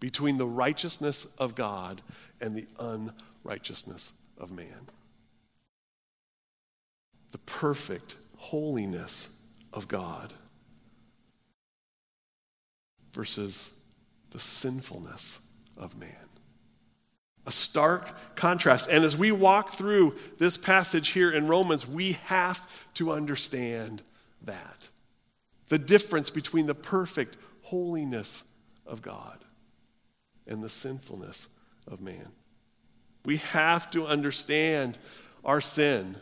between 0.00 0.36
the 0.36 0.46
righteousness 0.46 1.26
of 1.38 1.54
God 1.54 2.02
and 2.40 2.54
the 2.54 2.66
unrighteousness 2.78 4.12
of 4.38 4.50
man. 4.50 4.88
The 7.32 7.38
perfect 7.38 8.16
holiness 8.36 9.34
of 9.72 9.88
God 9.88 10.34
versus 13.12 13.80
the 14.30 14.40
sinfulness 14.40 15.40
of 15.76 15.98
man. 15.98 16.23
A 17.46 17.52
stark 17.52 18.36
contrast. 18.36 18.88
And 18.90 19.04
as 19.04 19.16
we 19.16 19.30
walk 19.30 19.70
through 19.70 20.16
this 20.38 20.56
passage 20.56 21.08
here 21.08 21.30
in 21.30 21.46
Romans, 21.46 21.86
we 21.86 22.12
have 22.26 22.92
to 22.94 23.12
understand 23.12 24.02
that. 24.42 24.88
The 25.68 25.78
difference 25.78 26.30
between 26.30 26.66
the 26.66 26.74
perfect 26.74 27.36
holiness 27.62 28.44
of 28.86 29.02
God 29.02 29.38
and 30.46 30.62
the 30.62 30.68
sinfulness 30.68 31.48
of 31.86 32.00
man. 32.00 32.28
We 33.24 33.38
have 33.38 33.90
to 33.92 34.06
understand 34.06 34.98
our 35.44 35.60
sin. 35.60 36.16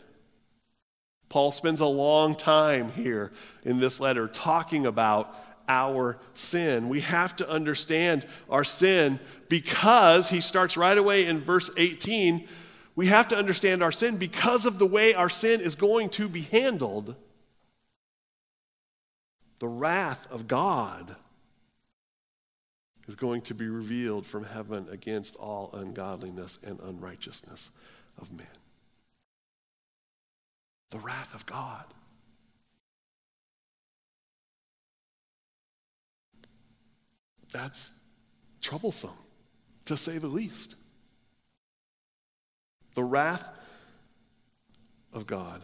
Paul 1.29 1.51
spends 1.51 1.79
a 1.79 1.85
long 1.85 2.35
time 2.35 2.91
here 2.91 3.31
in 3.63 3.79
this 3.79 3.99
letter 3.99 4.27
talking 4.27 4.85
about 4.85 5.35
our 5.67 6.19
sin. 6.33 6.89
We 6.89 7.01
have 7.01 7.35
to 7.37 7.49
understand 7.49 8.25
our 8.49 8.63
sin 8.63 9.19
because 9.49 10.29
he 10.29 10.41
starts 10.41 10.77
right 10.77 10.97
away 10.97 11.25
in 11.25 11.39
verse 11.39 11.71
18. 11.77 12.47
We 12.95 13.07
have 13.07 13.27
to 13.29 13.37
understand 13.37 13.81
our 13.81 13.91
sin 13.91 14.17
because 14.17 14.65
of 14.65 14.79
the 14.79 14.85
way 14.85 15.13
our 15.13 15.29
sin 15.29 15.61
is 15.61 15.75
going 15.75 16.09
to 16.09 16.29
be 16.29 16.41
handled. 16.41 17.15
The 19.59 19.67
wrath 19.67 20.31
of 20.31 20.47
God 20.47 21.15
is 23.07 23.15
going 23.15 23.41
to 23.41 23.53
be 23.53 23.67
revealed 23.67 24.25
from 24.25 24.43
heaven 24.43 24.87
against 24.91 25.35
all 25.35 25.69
ungodliness 25.73 26.59
and 26.65 26.79
unrighteousness 26.79 27.71
of 28.21 28.31
men. 28.31 28.47
The 30.91 30.99
wrath 30.99 31.33
of 31.33 31.45
God. 31.45 31.85
That's 37.53 37.91
troublesome, 38.61 39.11
to 39.85 39.95
say 39.95 40.17
the 40.17 40.27
least. 40.27 40.75
The 42.95 43.03
wrath 43.03 43.49
of 45.13 45.27
God. 45.27 45.61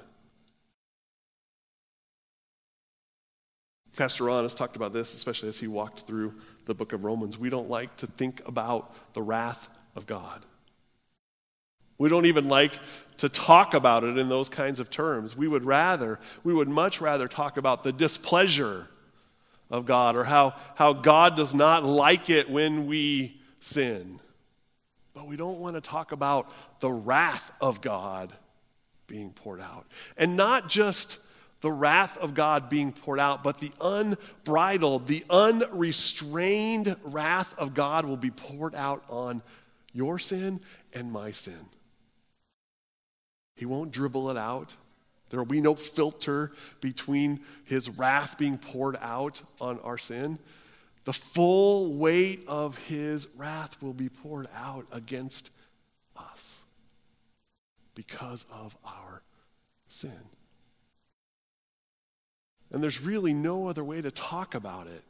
Pastor 3.98 4.26
Ron 4.26 4.44
has 4.44 4.56
talked 4.56 4.76
about 4.76 4.94
this, 4.94 5.14
especially 5.14 5.50
as 5.50 5.60
he 5.60 5.68
walked 5.68 6.02
through 6.02 6.34
the 6.66 6.74
book 6.74 6.94
of 6.94 7.04
Romans. 7.04 7.38
We 7.38 7.50
don't 7.50 7.70
like 7.70 7.98
to 7.98 8.08
think 8.08 8.42
about 8.48 9.14
the 9.14 9.22
wrath 9.22 9.68
of 9.96 10.06
God. 10.06 10.46
We 11.98 12.08
don't 12.08 12.28
even 12.28 12.48
like 12.48 12.72
to 13.18 13.28
talk 13.28 13.74
about 13.74 14.06
it 14.06 14.18
in 14.18 14.30
those 14.30 14.48
kinds 14.48 14.80
of 14.80 14.90
terms. 14.90 15.36
We 15.36 15.50
would 15.50 15.66
rather, 15.66 16.20
we 16.46 16.54
would 16.54 16.70
much 16.70 17.02
rather 17.02 17.28
talk 17.28 17.58
about 17.58 17.84
the 17.84 17.92
displeasure 17.92 18.88
of 19.70 19.86
God 19.86 20.16
or 20.16 20.24
how, 20.24 20.56
how 20.76 20.94
God 20.94 21.36
does 21.36 21.54
not 21.54 21.84
like 21.84 22.30
it 22.30 22.50
when 22.50 22.88
we 22.88 23.40
sin. 23.60 24.20
But 25.14 25.28
we 25.28 25.36
don't 25.36 25.60
want 25.60 25.76
to 25.76 25.82
talk 25.82 26.12
about 26.12 26.52
the 26.80 26.92
wrath 26.92 27.52
of 27.62 27.82
God 27.82 28.32
being 29.08 29.32
poured 29.32 29.60
out. 29.60 29.86
And 30.18 30.38
not 30.38 30.70
just 30.70 31.20
the 31.62 31.72
wrath 31.72 32.18
of 32.18 32.34
God 32.34 32.70
being 32.70 32.92
poured 32.92 33.20
out, 33.20 33.44
but 33.44 33.60
the 33.60 33.72
unbridled, 33.82 35.08
the 35.08 35.26
unrestrained 35.30 36.96
wrath 37.04 37.58
of 37.58 37.74
God 37.74 38.06
will 38.06 38.18
be 38.18 38.32
poured 38.32 38.76
out 38.76 39.04
on 39.10 39.42
your 39.92 40.20
sin 40.20 40.62
and 40.94 41.12
my 41.12 41.32
sin. 41.32 41.66
He 43.56 43.66
won't 43.66 43.92
dribble 43.92 44.30
it 44.30 44.38
out. 44.38 44.76
There 45.30 45.40
will 45.40 45.46
be 45.46 45.62
no 45.62 45.76
filter 45.76 46.52
between 46.82 47.42
his 47.66 47.90
wrath 47.90 48.38
being 48.38 48.58
poured 48.58 48.98
out 49.00 49.42
on 49.62 49.80
our 49.80 49.98
sin. 49.98 50.40
The 51.06 51.14
full 51.14 51.94
weight 51.94 52.44
of 52.48 52.78
his 52.88 53.28
wrath 53.36 53.82
will 53.82 53.94
be 53.94 54.10
poured 54.10 54.48
out 54.56 54.86
against 54.92 55.52
us 56.18 56.62
because 57.96 58.46
of 58.52 58.76
our 58.86 59.22
sin. 59.88 60.18
And 62.72 62.84
there's 62.84 63.02
really 63.02 63.34
no 63.34 63.68
other 63.68 63.84
way 63.84 64.02
to 64.02 64.12
talk 64.12 64.56
about 64.56 64.88
it 64.88 65.04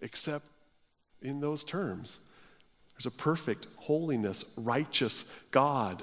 except 0.00 0.46
in 1.20 1.40
those 1.40 1.64
terms. 1.64 2.18
There's 2.94 3.06
a 3.06 3.16
perfect 3.16 3.66
holiness, 3.76 4.44
righteous 4.56 5.32
God 5.50 6.02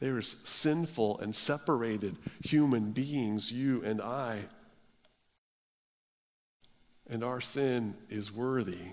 there's 0.00 0.36
sinful 0.48 1.18
and 1.18 1.34
separated 1.34 2.16
human 2.44 2.92
beings, 2.92 3.50
you 3.50 3.82
and 3.84 4.00
I. 4.00 4.44
And 7.10 7.24
our 7.24 7.40
sin 7.40 7.96
is 8.08 8.32
worthy 8.32 8.92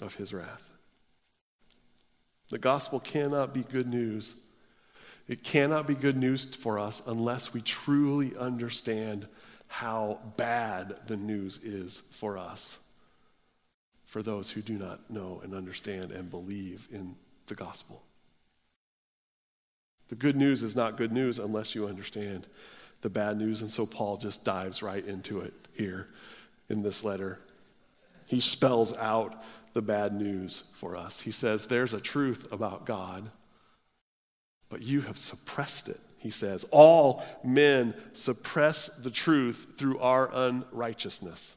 of 0.00 0.14
his 0.14 0.34
wrath. 0.34 0.70
The 2.50 2.58
gospel 2.58 3.00
cannot 3.00 3.54
be 3.54 3.62
good 3.62 3.88
news. 3.88 4.40
It 5.26 5.42
cannot 5.42 5.86
be 5.86 5.94
good 5.94 6.16
news 6.16 6.54
for 6.54 6.78
us 6.78 7.02
unless 7.06 7.52
we 7.52 7.60
truly 7.60 8.36
understand 8.36 9.28
how 9.68 10.18
bad 10.36 10.96
the 11.06 11.16
news 11.16 11.58
is 11.62 12.00
for 12.12 12.38
us, 12.38 12.78
for 14.06 14.22
those 14.22 14.50
who 14.50 14.62
do 14.62 14.74
not 14.74 15.10
know 15.10 15.40
and 15.44 15.54
understand 15.54 16.10
and 16.10 16.30
believe 16.30 16.88
in 16.90 17.14
the 17.46 17.54
gospel. 17.54 18.02
The 20.08 20.16
good 20.16 20.36
news 20.36 20.62
is 20.62 20.74
not 20.74 20.96
good 20.96 21.12
news 21.12 21.38
unless 21.38 21.74
you 21.74 21.86
understand 21.86 22.46
the 23.02 23.10
bad 23.10 23.36
news. 23.36 23.62
And 23.62 23.70
so 23.70 23.86
Paul 23.86 24.16
just 24.16 24.44
dives 24.44 24.82
right 24.82 25.04
into 25.04 25.40
it 25.40 25.54
here 25.74 26.06
in 26.68 26.82
this 26.82 27.04
letter. 27.04 27.38
He 28.26 28.40
spells 28.40 28.96
out 28.96 29.42
the 29.72 29.82
bad 29.82 30.12
news 30.12 30.70
for 30.74 30.96
us. 30.96 31.20
He 31.20 31.30
says, 31.30 31.66
There's 31.66 31.92
a 31.92 32.00
truth 32.00 32.50
about 32.52 32.84
God, 32.84 33.30
but 34.70 34.82
you 34.82 35.02
have 35.02 35.18
suppressed 35.18 35.88
it. 35.88 36.00
He 36.18 36.30
says, 36.30 36.64
All 36.70 37.22
men 37.44 37.94
suppress 38.12 38.88
the 38.88 39.10
truth 39.10 39.74
through 39.76 39.98
our 40.00 40.30
unrighteousness. 40.32 41.56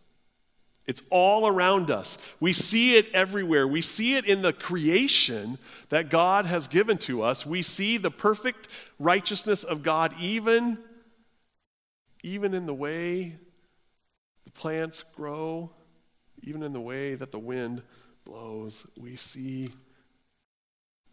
It's 0.88 1.04
all 1.10 1.48
around 1.48 1.92
us. 1.92 2.18
We 2.40 2.54
see 2.54 2.98
it 2.98 3.06
everywhere. 3.14 3.68
We 3.68 3.82
see 3.82 4.16
it 4.16 4.26
in 4.26 4.42
the 4.42 4.54
creation 4.54 5.58
that 5.90 6.10
God 6.10 6.46
has 6.46 6.68
given 6.68 6.98
to 7.00 7.22
us. 7.22 7.46
We 7.46 7.62
see 7.62 7.98
the 7.98 8.12
perfect 8.12 8.68
righteousness 9.00 9.64
of 9.64 9.84
God 9.84 10.14
even, 10.20 10.80
even 12.24 12.54
in 12.54 12.66
the 12.66 12.74
way 12.74 13.36
the 14.44 14.52
plants 14.52 15.04
grow, 15.04 15.72
even 16.42 16.64
in 16.64 16.74
the 16.74 16.82
way 16.82 17.16
that 17.16 17.32
the 17.32 17.40
wind 17.40 17.84
blows, 18.26 18.88
we 18.98 19.16
see 19.16 19.70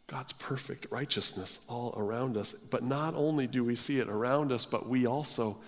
God's 0.06 0.32
perfect 0.32 0.86
righteousness 0.90 1.60
all 1.68 1.94
around 1.96 2.36
us. 2.36 2.52
But 2.52 2.82
not 2.82 3.14
only 3.14 3.46
do 3.46 3.62
we 3.62 3.74
see 3.74 4.00
it 4.00 4.08
around 4.08 4.52
us, 4.52 4.64
but 4.64 4.88
we 4.88 5.06
also 5.06 5.58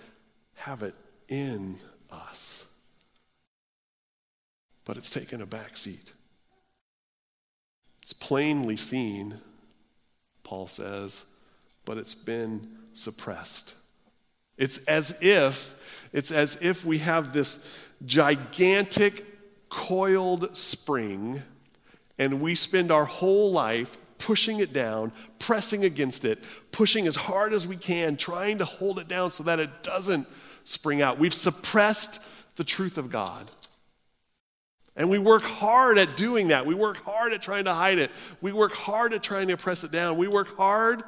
have 0.55 0.81
it 0.81 0.95
in 1.27 1.75
us. 2.09 2.50
But 4.91 4.97
it's 4.97 5.09
taken 5.09 5.41
a 5.41 5.45
back 5.45 5.77
seat. 5.77 6.11
It's 8.01 8.11
plainly 8.11 8.75
seen, 8.75 9.39
Paul 10.43 10.67
says, 10.67 11.23
but 11.85 11.97
it's 11.97 12.13
been 12.13 12.67
suppressed. 12.91 13.73
It's 14.57 14.79
as 14.87 15.17
if 15.21 16.09
it's 16.11 16.29
as 16.29 16.57
if 16.61 16.83
we 16.83 16.97
have 16.97 17.31
this 17.31 17.73
gigantic 18.05 19.69
coiled 19.69 20.57
spring 20.57 21.41
and 22.19 22.41
we 22.41 22.53
spend 22.53 22.91
our 22.91 23.05
whole 23.05 23.53
life 23.53 23.97
pushing 24.17 24.59
it 24.59 24.73
down, 24.73 25.13
pressing 25.39 25.85
against 25.85 26.25
it, 26.25 26.43
pushing 26.73 27.07
as 27.07 27.15
hard 27.15 27.53
as 27.53 27.65
we 27.65 27.77
can, 27.77 28.17
trying 28.17 28.57
to 28.57 28.65
hold 28.65 28.99
it 28.99 29.07
down 29.07 29.31
so 29.31 29.43
that 29.43 29.57
it 29.57 29.83
doesn't 29.83 30.27
spring 30.65 31.01
out. 31.01 31.17
We've 31.17 31.33
suppressed 31.33 32.21
the 32.57 32.65
truth 32.65 32.97
of 32.97 33.09
God. 33.09 33.49
And 34.95 35.09
we 35.09 35.19
work 35.19 35.43
hard 35.43 35.97
at 35.97 36.17
doing 36.17 36.49
that. 36.49 36.65
We 36.65 36.75
work 36.75 36.97
hard 36.97 37.33
at 37.33 37.41
trying 37.41 37.65
to 37.65 37.73
hide 37.73 37.97
it. 37.97 38.11
We 38.41 38.51
work 38.51 38.73
hard 38.73 39.13
at 39.13 39.23
trying 39.23 39.47
to 39.47 39.57
press 39.57 39.83
it 39.83 39.91
down. 39.91 40.17
We 40.17 40.27
work 40.27 40.57
hard 40.57 41.03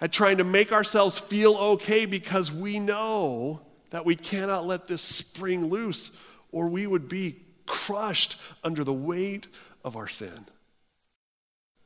at 0.00 0.12
trying 0.12 0.36
to 0.38 0.44
make 0.44 0.72
ourselves 0.72 1.18
feel 1.18 1.56
okay 1.56 2.06
because 2.06 2.52
we 2.52 2.78
know 2.78 3.62
that 3.90 4.04
we 4.04 4.14
cannot 4.14 4.66
let 4.66 4.86
this 4.86 5.02
spring 5.02 5.66
loose 5.66 6.12
or 6.52 6.68
we 6.68 6.86
would 6.86 7.08
be 7.08 7.36
crushed 7.66 8.36
under 8.62 8.84
the 8.84 8.92
weight 8.92 9.48
of 9.84 9.96
our 9.96 10.08
sin. 10.08 10.46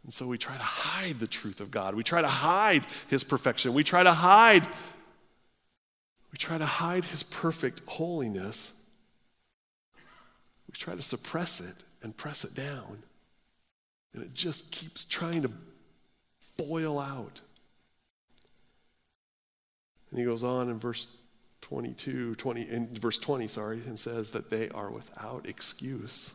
And 0.05 0.13
so 0.13 0.27
we 0.27 0.39
try 0.39 0.57
to 0.57 0.63
hide 0.63 1.19
the 1.19 1.27
truth 1.27 1.61
of 1.61 1.71
God. 1.71 1.95
We 1.95 2.03
try 2.03 2.23
to 2.23 2.29
hide 2.29 2.87
his 3.09 3.25
perfection. 3.25 3.75
We 3.75 3.85
try 3.85 4.03
to 4.03 4.13
hide 4.13 4.67
we 6.33 6.39
try 6.39 6.59
to 6.59 6.67
hide 6.67 7.05
his 7.05 7.23
perfect 7.25 7.83
holiness. 7.87 8.73
We 10.71 10.79
try 10.79 10.95
to 10.95 11.03
suppress 11.03 11.61
it 11.61 11.75
and 12.01 12.17
press 12.17 12.45
it 12.45 12.55
down. 12.55 13.03
And 14.15 14.23
it 14.23 14.35
just 14.35 14.71
keeps 14.71 15.05
trying 15.05 15.43
to 15.43 15.51
boil 16.57 16.97
out. 16.97 17.41
And 20.11 20.21
he 20.21 20.25
goes 20.25 20.45
on 20.45 20.69
in 20.69 20.79
verse 20.79 21.09
22, 21.63 22.37
20, 22.37 22.69
in 22.69 22.87
verse 22.99 23.19
20, 23.19 23.49
sorry, 23.49 23.81
and 23.85 23.99
says 23.99 24.31
that 24.31 24.49
they 24.49 24.69
are 24.69 24.91
without 24.91 25.49
excuse. 25.49 26.35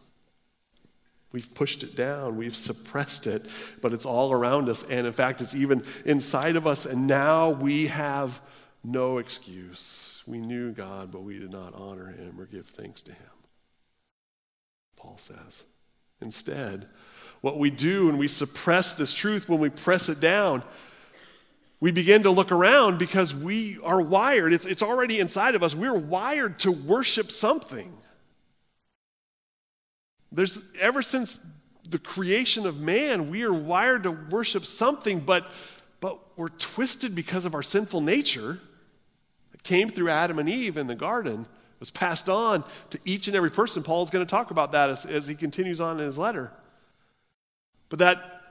We've 1.32 1.54
pushed 1.54 1.84
it 1.84 1.96
down, 1.96 2.36
we've 2.36 2.56
suppressed 2.56 3.28
it, 3.28 3.46
but 3.82 3.94
it's 3.94 4.06
all 4.06 4.34
around 4.34 4.68
us. 4.68 4.84
And 4.84 5.08
in 5.08 5.14
fact, 5.14 5.40
it's 5.40 5.56
even 5.56 5.84
inside 6.06 6.58
of 6.58 6.68
us. 6.68 6.86
And 6.86 7.08
now 7.08 7.52
we 7.52 7.88
have 7.88 8.42
no 8.84 9.18
excuse. 9.18 10.22
We 10.28 10.40
knew 10.40 10.74
God, 10.74 11.14
but 11.14 11.24
we 11.24 11.40
did 11.40 11.52
not 11.52 11.74
honor 11.74 12.08
him 12.08 12.36
or 12.38 12.46
give 12.46 12.66
thanks 12.68 13.02
to 13.04 13.14
him. 13.14 13.35
Paul 15.06 15.18
says. 15.18 15.64
Instead, 16.20 16.88
what 17.42 17.60
we 17.60 17.70
do 17.70 18.08
when 18.08 18.18
we 18.18 18.28
suppress 18.28 18.96
this 18.96 19.14
truth, 19.14 19.48
when 19.48 19.60
we 19.60 19.70
press 19.70 20.10
it 20.10 20.20
down, 20.20 20.64
we 21.80 21.92
begin 21.92 22.24
to 22.24 22.32
look 22.32 22.52
around 22.52 22.98
because 22.98 23.36
we 23.36 23.78
are 23.84 24.02
wired. 24.02 24.52
It's, 24.52 24.66
it's 24.66 24.82
already 24.82 25.20
inside 25.20 25.54
of 25.54 25.62
us. 25.62 25.76
We're 25.76 25.98
wired 25.98 26.58
to 26.60 26.72
worship 26.72 27.30
something. 27.30 27.94
There's 30.32 30.60
ever 30.80 31.04
since 31.04 31.38
the 31.88 32.00
creation 32.00 32.66
of 32.66 32.80
man, 32.80 33.30
we 33.30 33.44
are 33.44 33.54
wired 33.54 34.04
to 34.04 34.12
worship 34.12 34.66
something, 34.66 35.20
but, 35.20 35.52
but 36.00 36.20
we're 36.36 36.50
twisted 36.50 37.14
because 37.14 37.46
of 37.46 37.54
our 37.54 37.62
sinful 37.62 38.02
nature 38.02 38.58
that 39.52 39.62
came 39.62 39.90
through 39.90 40.10
Adam 40.10 40.40
and 40.40 40.50
Eve 40.50 40.78
in 40.78 40.88
the 40.88 40.96
garden, 40.96 41.46
was 41.80 41.92
passed 41.92 42.30
on 42.30 42.64
to 42.92 43.00
each 43.06 43.28
and 43.28 43.36
every 43.36 43.52
person. 43.52 43.84
Paul's 43.84 44.10
going 44.10 44.26
to 44.26 44.30
talk 44.30 44.52
about 44.52 44.72
that 44.72 44.90
as, 44.90 45.06
as 45.06 45.28
he 45.28 45.36
continues 45.36 45.82
on 45.82 46.00
in 46.00 46.06
his 46.06 46.18
letter. 46.18 46.52
But 47.90 48.00
that 48.00 48.42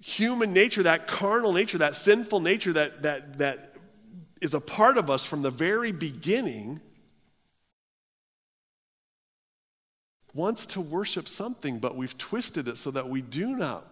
human 0.00 0.52
nature, 0.52 0.82
that 0.82 1.06
carnal 1.06 1.52
nature, 1.52 1.78
that 1.78 1.94
sinful 1.94 2.40
nature 2.40 2.72
that, 2.72 3.02
that, 3.02 3.38
that 3.38 3.74
is 4.40 4.54
a 4.54 4.60
part 4.60 4.98
of 4.98 5.08
us 5.08 5.24
from 5.24 5.42
the 5.42 5.50
very 5.50 5.92
beginning, 5.92 6.80
wants 10.34 10.66
to 10.66 10.80
worship 10.80 11.28
something, 11.28 11.78
but 11.78 11.96
we've 11.96 12.16
twisted 12.18 12.68
it 12.68 12.76
so 12.76 12.90
that 12.90 13.08
we 13.08 13.20
do 13.20 13.56
not 13.56 13.86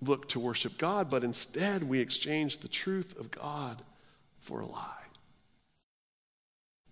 look 0.00 0.28
to 0.30 0.40
worship 0.40 0.78
God, 0.78 1.10
but 1.10 1.24
instead 1.24 1.82
we 1.82 2.00
exchange 2.00 2.58
the 2.58 2.68
truth 2.68 3.18
of 3.18 3.30
God 3.30 3.82
for 4.40 4.60
a 4.60 4.66
lie. 4.66 5.07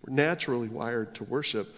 We're 0.07 0.13
naturally 0.13 0.69
wired 0.69 1.15
to 1.15 1.23
worship, 1.23 1.75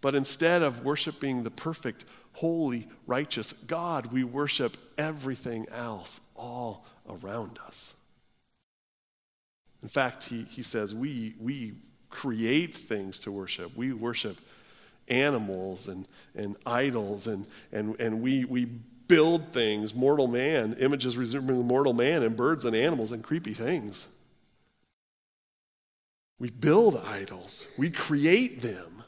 but 0.00 0.14
instead 0.14 0.62
of 0.62 0.84
worshiping 0.84 1.42
the 1.42 1.50
perfect, 1.50 2.04
holy, 2.32 2.88
righteous 3.06 3.52
God, 3.52 4.12
we 4.12 4.24
worship 4.24 4.76
everything 4.96 5.66
else 5.72 6.20
all 6.36 6.86
around 7.08 7.58
us. 7.66 7.94
In 9.82 9.88
fact, 9.88 10.24
he, 10.24 10.42
he 10.42 10.62
says 10.62 10.94
we, 10.94 11.34
we 11.40 11.74
create 12.10 12.76
things 12.76 13.18
to 13.20 13.32
worship. 13.32 13.76
We 13.76 13.92
worship 13.92 14.36
animals 15.08 15.88
and, 15.88 16.06
and 16.34 16.56
idols, 16.64 17.26
and, 17.26 17.46
and, 17.72 17.98
and 18.00 18.22
we, 18.22 18.44
we 18.44 18.64
build 18.64 19.52
things, 19.52 19.94
mortal 19.94 20.26
man, 20.26 20.76
images 20.80 21.16
resembling 21.16 21.64
mortal 21.66 21.92
man, 21.92 22.22
and 22.22 22.36
birds 22.36 22.64
and 22.64 22.74
animals 22.74 23.12
and 23.12 23.22
creepy 23.22 23.54
things. 23.54 24.06
We 26.38 26.50
build 26.50 26.96
idols, 26.96 27.66
we 27.78 27.90
create 27.90 28.60
them. 28.60 29.02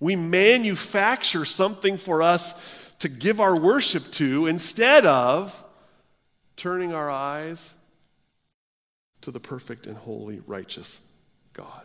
We 0.00 0.14
manufacture 0.14 1.44
something 1.44 1.98
for 1.98 2.22
us 2.22 2.88
to 3.00 3.08
give 3.08 3.40
our 3.40 3.58
worship 3.58 4.12
to 4.12 4.46
instead 4.46 5.04
of 5.04 5.64
turning 6.56 6.92
our 6.92 7.10
eyes 7.10 7.74
to 9.22 9.32
the 9.32 9.40
perfect 9.40 9.86
and 9.86 9.96
holy, 9.96 10.40
righteous 10.46 11.04
God. 11.52 11.84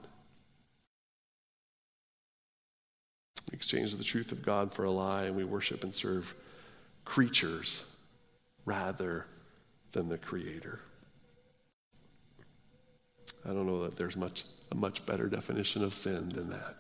We 3.52 3.56
exchange 3.56 3.96
the 3.96 4.04
truth 4.04 4.32
of 4.32 4.44
God 4.44 4.72
for 4.72 4.86
a 4.86 4.92
lie 4.92 5.24
and 5.24 5.36
we 5.36 5.44
worship 5.44 5.84
and 5.84 5.94
serve 5.94 6.36
creatures 7.06 7.92
rather 8.66 9.26
than 9.92 10.10
the 10.10 10.18
Creator. 10.18 10.80
I 13.46 13.50
don't 13.50 13.68
know 13.68 13.84
that 13.84 13.96
there's 13.98 14.16
much, 14.16 14.46
a 14.72 14.76
much 14.76 15.06
better 15.06 15.28
definition 15.28 15.84
of 15.84 15.94
sin 15.94 16.30
than 16.30 16.50
that. 16.50 16.76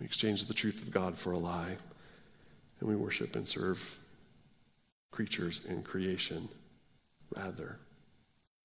We 0.00 0.06
exchange 0.06 0.44
the 0.46 0.54
truth 0.54 0.82
of 0.82 0.90
God 0.90 1.16
for 1.16 1.32
a 1.32 1.38
lie, 1.38 1.76
and 2.80 2.88
we 2.88 2.96
worship 2.96 3.36
and 3.36 3.46
serve 3.46 3.98
creatures 5.10 5.64
in 5.66 5.82
creation 5.82 6.48
rather 7.36 7.78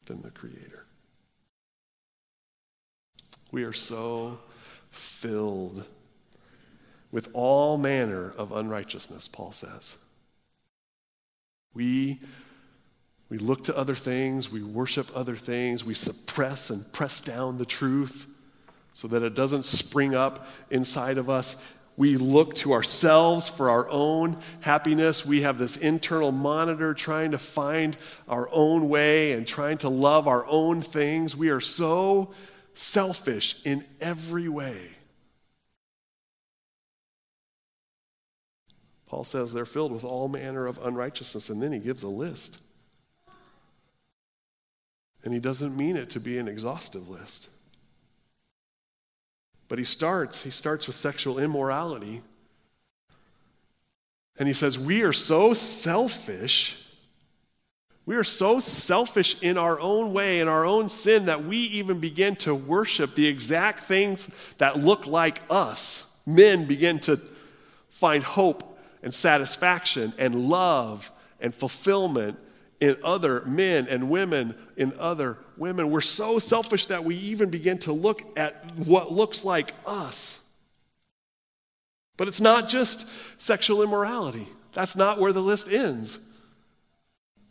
than 0.05 0.21
the 0.21 0.31
Creator. 0.31 0.85
We 3.51 3.63
are 3.63 3.73
so 3.73 4.39
filled 4.89 5.85
with 7.11 7.29
all 7.33 7.77
manner 7.77 8.33
of 8.37 8.51
unrighteousness, 8.51 9.27
Paul 9.27 9.51
says. 9.51 9.95
We, 11.73 12.19
we 13.29 13.37
look 13.37 13.65
to 13.65 13.77
other 13.77 13.95
things, 13.95 14.51
we 14.51 14.63
worship 14.63 15.11
other 15.13 15.35
things, 15.35 15.83
we 15.83 15.93
suppress 15.93 16.69
and 16.69 16.89
press 16.93 17.19
down 17.19 17.57
the 17.57 17.65
truth 17.65 18.27
so 18.93 19.07
that 19.09 19.21
it 19.21 19.35
doesn't 19.35 19.65
spring 19.65 20.15
up 20.15 20.47
inside 20.71 21.17
of 21.17 21.29
us. 21.29 21.61
We 21.97 22.15
look 22.15 22.55
to 22.55 22.73
ourselves 22.73 23.49
for 23.49 23.69
our 23.69 23.89
own 23.89 24.37
happiness. 24.61 25.25
We 25.25 25.41
have 25.41 25.57
this 25.57 25.77
internal 25.77 26.31
monitor 26.31 26.93
trying 26.93 27.31
to 27.31 27.37
find 27.37 27.97
our 28.29 28.47
own 28.51 28.87
way 28.87 29.33
and 29.33 29.47
trying 29.47 29.79
to 29.79 29.89
love 29.89 30.27
our 30.27 30.45
own 30.47 30.81
things. 30.81 31.35
We 31.35 31.49
are 31.49 31.59
so 31.59 32.33
selfish 32.75 33.61
in 33.65 33.83
every 33.99 34.47
way. 34.47 34.91
Paul 39.07 39.23
says 39.23 39.53
they're 39.53 39.65
filled 39.65 39.91
with 39.91 40.03
all 40.03 40.27
manner 40.27 40.67
of 40.67 40.83
unrighteousness, 40.85 41.49
and 41.49 41.61
then 41.61 41.71
he 41.71 41.79
gives 41.79 42.03
a 42.03 42.09
list. 42.09 42.61
And 45.23 45.33
he 45.33 45.39
doesn't 45.39 45.75
mean 45.75 45.97
it 45.97 46.09
to 46.11 46.19
be 46.19 46.37
an 46.37 46.47
exhaustive 46.47 47.09
list. 47.09 47.49
But 49.67 49.79
he 49.79 49.85
starts, 49.85 50.43
he 50.43 50.49
starts 50.49 50.87
with 50.87 50.95
sexual 50.95 51.39
immorality. 51.39 52.21
And 54.37 54.47
he 54.47 54.53
says, 54.53 54.79
We 54.79 55.03
are 55.03 55.13
so 55.13 55.53
selfish. 55.53 56.83
We 58.05 58.15
are 58.15 58.23
so 58.23 58.59
selfish 58.59 59.41
in 59.41 59.57
our 59.57 59.77
own 59.81 60.13
way, 60.13 60.39
in 60.39 60.47
our 60.47 60.65
own 60.65 60.87
sin, 60.87 61.25
that 61.25 61.43
we 61.43 61.57
even 61.57 61.99
begin 61.99 62.37
to 62.37 62.55
worship 62.55 63.15
the 63.15 63.27
exact 63.27 63.81
things 63.81 64.29
that 64.59 64.79
look 64.79 65.07
like 65.07 65.41
us. 65.49 66.15
Men 66.25 66.65
begin 66.65 66.99
to 66.99 67.19
find 67.89 68.23
hope 68.23 68.79
and 69.03 69.13
satisfaction 69.13 70.13
and 70.17 70.35
love 70.35 71.11
and 71.41 71.53
fulfillment 71.53 72.39
in 72.79 72.97
other 73.03 73.43
men 73.45 73.87
and 73.87 74.09
women, 74.09 74.55
in 74.75 74.93
other 74.99 75.37
women. 75.57 75.89
We're 75.89 76.01
so 76.01 76.39
selfish 76.39 76.87
that 76.87 77.03
we 77.03 77.15
even 77.15 77.49
begin 77.49 77.77
to 77.79 77.91
look 77.91 78.21
at 78.37 78.65
what 78.77 79.11
looks 79.11 79.43
like 79.43 79.73
us. 79.85 80.39
But 82.17 82.27
it's 82.27 82.41
not 82.41 82.67
just 82.67 83.07
sexual 83.39 83.83
immorality. 83.83 84.47
That's 84.73 84.95
not 84.95 85.19
where 85.19 85.33
the 85.33 85.41
list 85.41 85.69
ends. 85.69 86.19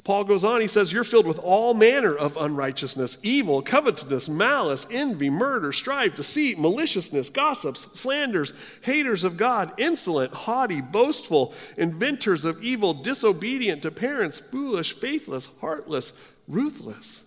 Paul 0.06 0.22
goes 0.22 0.44
on, 0.44 0.60
he 0.60 0.68
says, 0.68 0.92
You're 0.92 1.02
filled 1.02 1.26
with 1.26 1.40
all 1.40 1.74
manner 1.74 2.14
of 2.14 2.36
unrighteousness, 2.36 3.18
evil, 3.24 3.60
covetousness, 3.60 4.28
malice, 4.28 4.86
envy, 4.88 5.28
murder, 5.28 5.72
strife, 5.72 6.14
deceit, 6.14 6.60
maliciousness, 6.60 7.28
gossips, 7.28 7.88
slanders, 7.98 8.52
haters 8.82 9.24
of 9.24 9.36
God, 9.36 9.72
insolent, 9.78 10.32
haughty, 10.32 10.80
boastful, 10.80 11.52
inventors 11.76 12.44
of 12.44 12.62
evil, 12.62 12.94
disobedient 12.94 13.82
to 13.82 13.90
parents, 13.90 14.38
foolish, 14.38 14.92
faithless, 14.92 15.48
heartless, 15.60 16.12
ruthless. 16.46 17.24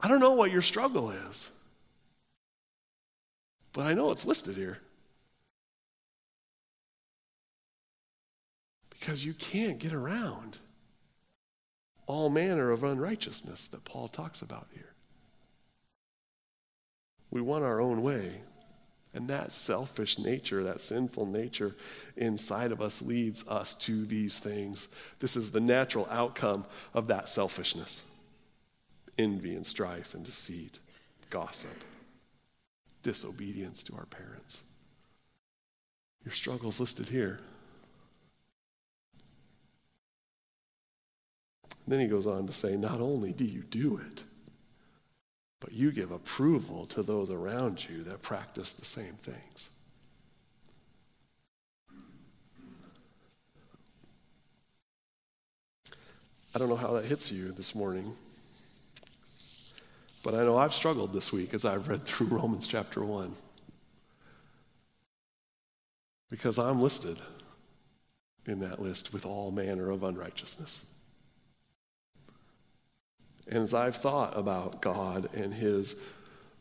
I 0.00 0.08
don't 0.08 0.18
know 0.18 0.32
what 0.32 0.50
your 0.50 0.62
struggle 0.62 1.12
is, 1.12 1.52
but 3.72 3.86
I 3.86 3.94
know 3.94 4.10
it's 4.10 4.26
listed 4.26 4.56
here. 4.56 4.80
Because 8.90 9.24
you 9.24 9.32
can't 9.34 9.78
get 9.78 9.92
around 9.92 10.58
all 12.06 12.30
manner 12.30 12.70
of 12.70 12.84
unrighteousness 12.84 13.68
that 13.68 13.84
Paul 13.84 14.08
talks 14.08 14.42
about 14.42 14.66
here. 14.72 14.92
We 17.30 17.40
want 17.40 17.64
our 17.64 17.80
own 17.80 18.02
way. 18.02 18.42
And 19.14 19.28
that 19.28 19.52
selfish 19.52 20.18
nature, 20.18 20.64
that 20.64 20.80
sinful 20.80 21.26
nature 21.26 21.76
inside 22.16 22.72
of 22.72 22.80
us 22.80 23.02
leads 23.02 23.46
us 23.46 23.74
to 23.74 24.06
these 24.06 24.38
things. 24.38 24.88
This 25.18 25.36
is 25.36 25.50
the 25.50 25.60
natural 25.60 26.08
outcome 26.10 26.64
of 26.94 27.08
that 27.08 27.28
selfishness 27.28 28.04
envy 29.18 29.54
and 29.54 29.66
strife 29.66 30.14
and 30.14 30.24
deceit, 30.24 30.78
gossip, 31.28 31.84
disobedience 33.02 33.82
to 33.82 33.94
our 33.94 34.06
parents. 34.06 34.62
Your 36.24 36.32
struggle's 36.32 36.80
listed 36.80 37.08
here. 37.08 37.40
Then 41.86 42.00
he 42.00 42.06
goes 42.06 42.26
on 42.26 42.46
to 42.46 42.52
say, 42.52 42.76
not 42.76 43.00
only 43.00 43.32
do 43.32 43.44
you 43.44 43.62
do 43.62 43.98
it, 43.98 44.22
but 45.60 45.72
you 45.72 45.92
give 45.92 46.10
approval 46.10 46.86
to 46.86 47.02
those 47.02 47.30
around 47.30 47.88
you 47.88 48.02
that 48.04 48.22
practice 48.22 48.72
the 48.72 48.84
same 48.84 49.14
things. 49.14 49.70
I 56.54 56.58
don't 56.58 56.68
know 56.68 56.76
how 56.76 56.92
that 56.92 57.06
hits 57.06 57.32
you 57.32 57.52
this 57.52 57.74
morning, 57.74 58.12
but 60.22 60.34
I 60.34 60.44
know 60.44 60.58
I've 60.58 60.74
struggled 60.74 61.12
this 61.12 61.32
week 61.32 61.54
as 61.54 61.64
I've 61.64 61.88
read 61.88 62.04
through 62.04 62.26
Romans 62.36 62.68
chapter 62.68 63.02
1. 63.02 63.32
Because 66.28 66.58
I'm 66.58 66.80
listed 66.80 67.18
in 68.46 68.60
that 68.60 68.82
list 68.82 69.14
with 69.14 69.24
all 69.24 69.50
manner 69.50 69.90
of 69.90 70.02
unrighteousness. 70.02 70.91
And 73.52 73.64
as 73.64 73.74
I've 73.74 73.96
thought 73.96 74.38
about 74.38 74.80
God 74.80 75.28
and 75.34 75.52
his 75.52 75.94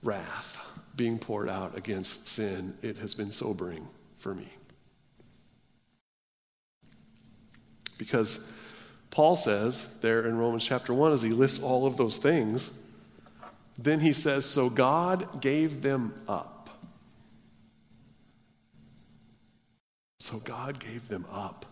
wrath 0.04 0.60
being 0.94 1.20
poured 1.20 1.48
out 1.48 1.78
against 1.78 2.28
sin, 2.28 2.78
it 2.82 2.98
has 2.98 3.16
been 3.16 3.32
sobering 3.32 3.88
for 4.18 4.36
me. 4.36 4.50
Because 7.98 8.52
Paul 9.10 9.38
says 9.38 10.00
there 10.00 10.28
in 10.28 10.38
Romans 10.38 10.66
chapter 10.66 10.94
1, 10.94 11.14
as 11.14 11.22
he 11.22 11.30
lists 11.30 11.64
all 11.64 11.86
of 11.86 11.96
those 11.96 12.18
things, 12.18 12.78
then 13.78 14.02
he 14.02 14.12
says, 14.12 14.46
So 14.46 14.70
God 14.70 15.40
gave 15.40 15.82
them 15.82 16.14
up. 16.28 16.78
So 20.20 20.40
God 20.40 20.78
gave 20.78 21.08
them 21.08 21.26
up 21.32 21.66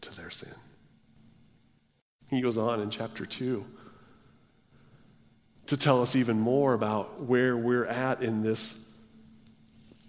to 0.00 0.16
their 0.16 0.30
sin. 0.30 0.54
He 2.30 2.40
goes 2.40 2.56
on 2.56 2.80
in 2.80 2.88
chapter 2.88 3.26
2 3.26 3.66
to 5.66 5.76
tell 5.76 6.02
us 6.02 6.16
even 6.16 6.38
more 6.38 6.74
about 6.74 7.22
where 7.22 7.56
we're 7.56 7.86
at 7.86 8.22
in 8.22 8.42
this 8.42 8.88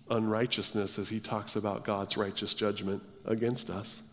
unrighteousness 0.10 1.00
as 1.00 1.10
he 1.10 1.20
talks 1.20 1.56
about 1.56 1.84
God's 1.84 2.18
righteous 2.18 2.54
judgment 2.54 3.02
against 3.26 3.70
us. 3.70 4.04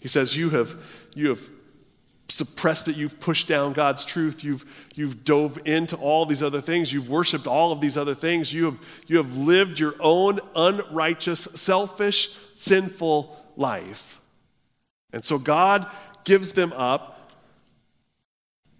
He 0.00 0.08
says, 0.08 0.36
You 0.36 0.50
have, 0.50 0.76
you 1.14 1.30
have 1.30 1.50
suppressed 2.28 2.88
it, 2.88 2.96
you've 2.96 3.18
pushed 3.20 3.48
down 3.48 3.72
God's 3.72 4.04
truth, 4.04 4.42
you've, 4.42 4.88
you've 4.94 5.24
dove 5.24 5.58
into 5.64 5.96
all 5.96 6.26
these 6.26 6.42
other 6.42 6.60
things, 6.60 6.92
you've 6.92 7.08
worshiped 7.08 7.46
all 7.46 7.72
of 7.72 7.80
these 7.80 7.96
other 7.96 8.14
things, 8.14 8.52
you 8.52 8.64
have, 8.66 8.78
you 9.06 9.16
have 9.16 9.36
lived 9.36 9.78
your 9.78 9.94
own 10.00 10.40
unrighteous, 10.54 11.40
selfish, 11.40 12.36
sinful 12.54 13.36
life. 13.56 14.20
And 15.12 15.24
so 15.24 15.38
God 15.38 15.90
gives 16.24 16.52
them 16.52 16.72
up 16.74 17.15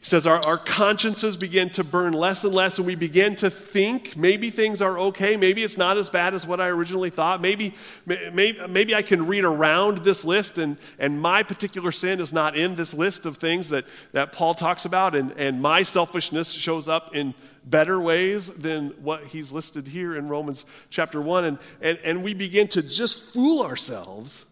says 0.06 0.24
our, 0.24 0.38
our 0.46 0.56
consciences 0.56 1.36
begin 1.36 1.68
to 1.68 1.82
burn 1.82 2.12
less 2.12 2.44
and 2.44 2.54
less, 2.54 2.78
and 2.78 2.86
we 2.86 2.94
begin 2.94 3.34
to 3.34 3.50
think 3.50 4.16
maybe 4.16 4.50
things 4.50 4.80
are 4.80 4.96
okay. 5.00 5.36
Maybe 5.36 5.64
it's 5.64 5.76
not 5.76 5.96
as 5.96 6.08
bad 6.08 6.32
as 6.32 6.46
what 6.46 6.60
I 6.60 6.68
originally 6.68 7.10
thought. 7.10 7.40
Maybe, 7.40 7.74
maybe, 8.06 8.56
maybe 8.68 8.94
I 8.94 9.02
can 9.02 9.26
read 9.26 9.42
around 9.42 9.98
this 9.98 10.24
list, 10.24 10.58
and, 10.58 10.76
and 11.00 11.20
my 11.20 11.42
particular 11.42 11.90
sin 11.90 12.20
is 12.20 12.32
not 12.32 12.56
in 12.56 12.76
this 12.76 12.94
list 12.94 13.26
of 13.26 13.38
things 13.38 13.68
that, 13.70 13.84
that 14.12 14.30
Paul 14.30 14.54
talks 14.54 14.84
about, 14.84 15.16
and, 15.16 15.32
and 15.32 15.60
my 15.60 15.82
selfishness 15.82 16.52
shows 16.52 16.86
up 16.86 17.16
in 17.16 17.34
better 17.64 18.00
ways 18.00 18.46
than 18.54 18.90
what 19.02 19.24
he's 19.24 19.50
listed 19.50 19.88
here 19.88 20.14
in 20.14 20.28
Romans 20.28 20.66
chapter 20.88 21.20
1. 21.20 21.44
And, 21.44 21.58
and, 21.80 21.98
and 22.04 22.22
we 22.22 22.32
begin 22.32 22.68
to 22.68 22.82
just 22.82 23.34
fool 23.34 23.60
ourselves 23.64 24.46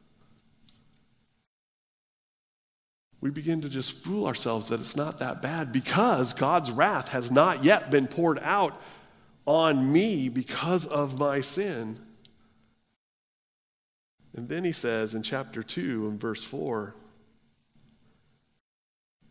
we 3.24 3.30
begin 3.30 3.62
to 3.62 3.70
just 3.70 3.92
fool 3.92 4.26
ourselves 4.26 4.68
that 4.68 4.80
it's 4.80 4.96
not 4.96 5.20
that 5.20 5.40
bad 5.40 5.72
because 5.72 6.34
God's 6.34 6.70
wrath 6.70 7.08
has 7.08 7.30
not 7.30 7.64
yet 7.64 7.90
been 7.90 8.06
poured 8.06 8.38
out 8.40 8.78
on 9.46 9.90
me 9.90 10.28
because 10.28 10.84
of 10.84 11.18
my 11.18 11.40
sin. 11.40 11.96
And 14.36 14.46
then 14.46 14.62
he 14.62 14.72
says 14.72 15.14
in 15.14 15.22
chapter 15.22 15.62
2 15.62 16.06
and 16.06 16.20
verse 16.20 16.44
4 16.44 16.94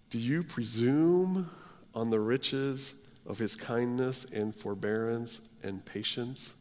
Do 0.10 0.17
you 0.17 0.41
presume 0.41 1.47
on 1.93 2.10
the 2.10 2.19
riches 2.19 2.95
of 3.27 3.38
his 3.38 3.56
kindness 3.56 4.25
and 4.25 4.56
forbearance 4.56 5.39
and 5.62 5.86
patience, 5.86 6.56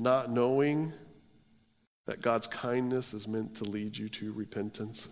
not 0.00 0.32
knowing 0.32 0.92
that 2.12 2.20
God's 2.20 2.46
kindness 2.46 3.14
is 3.14 3.26
meant 3.26 3.54
to 3.54 3.64
lead 3.64 3.96
you 3.96 4.06
to 4.06 4.34
repentance. 4.34 5.08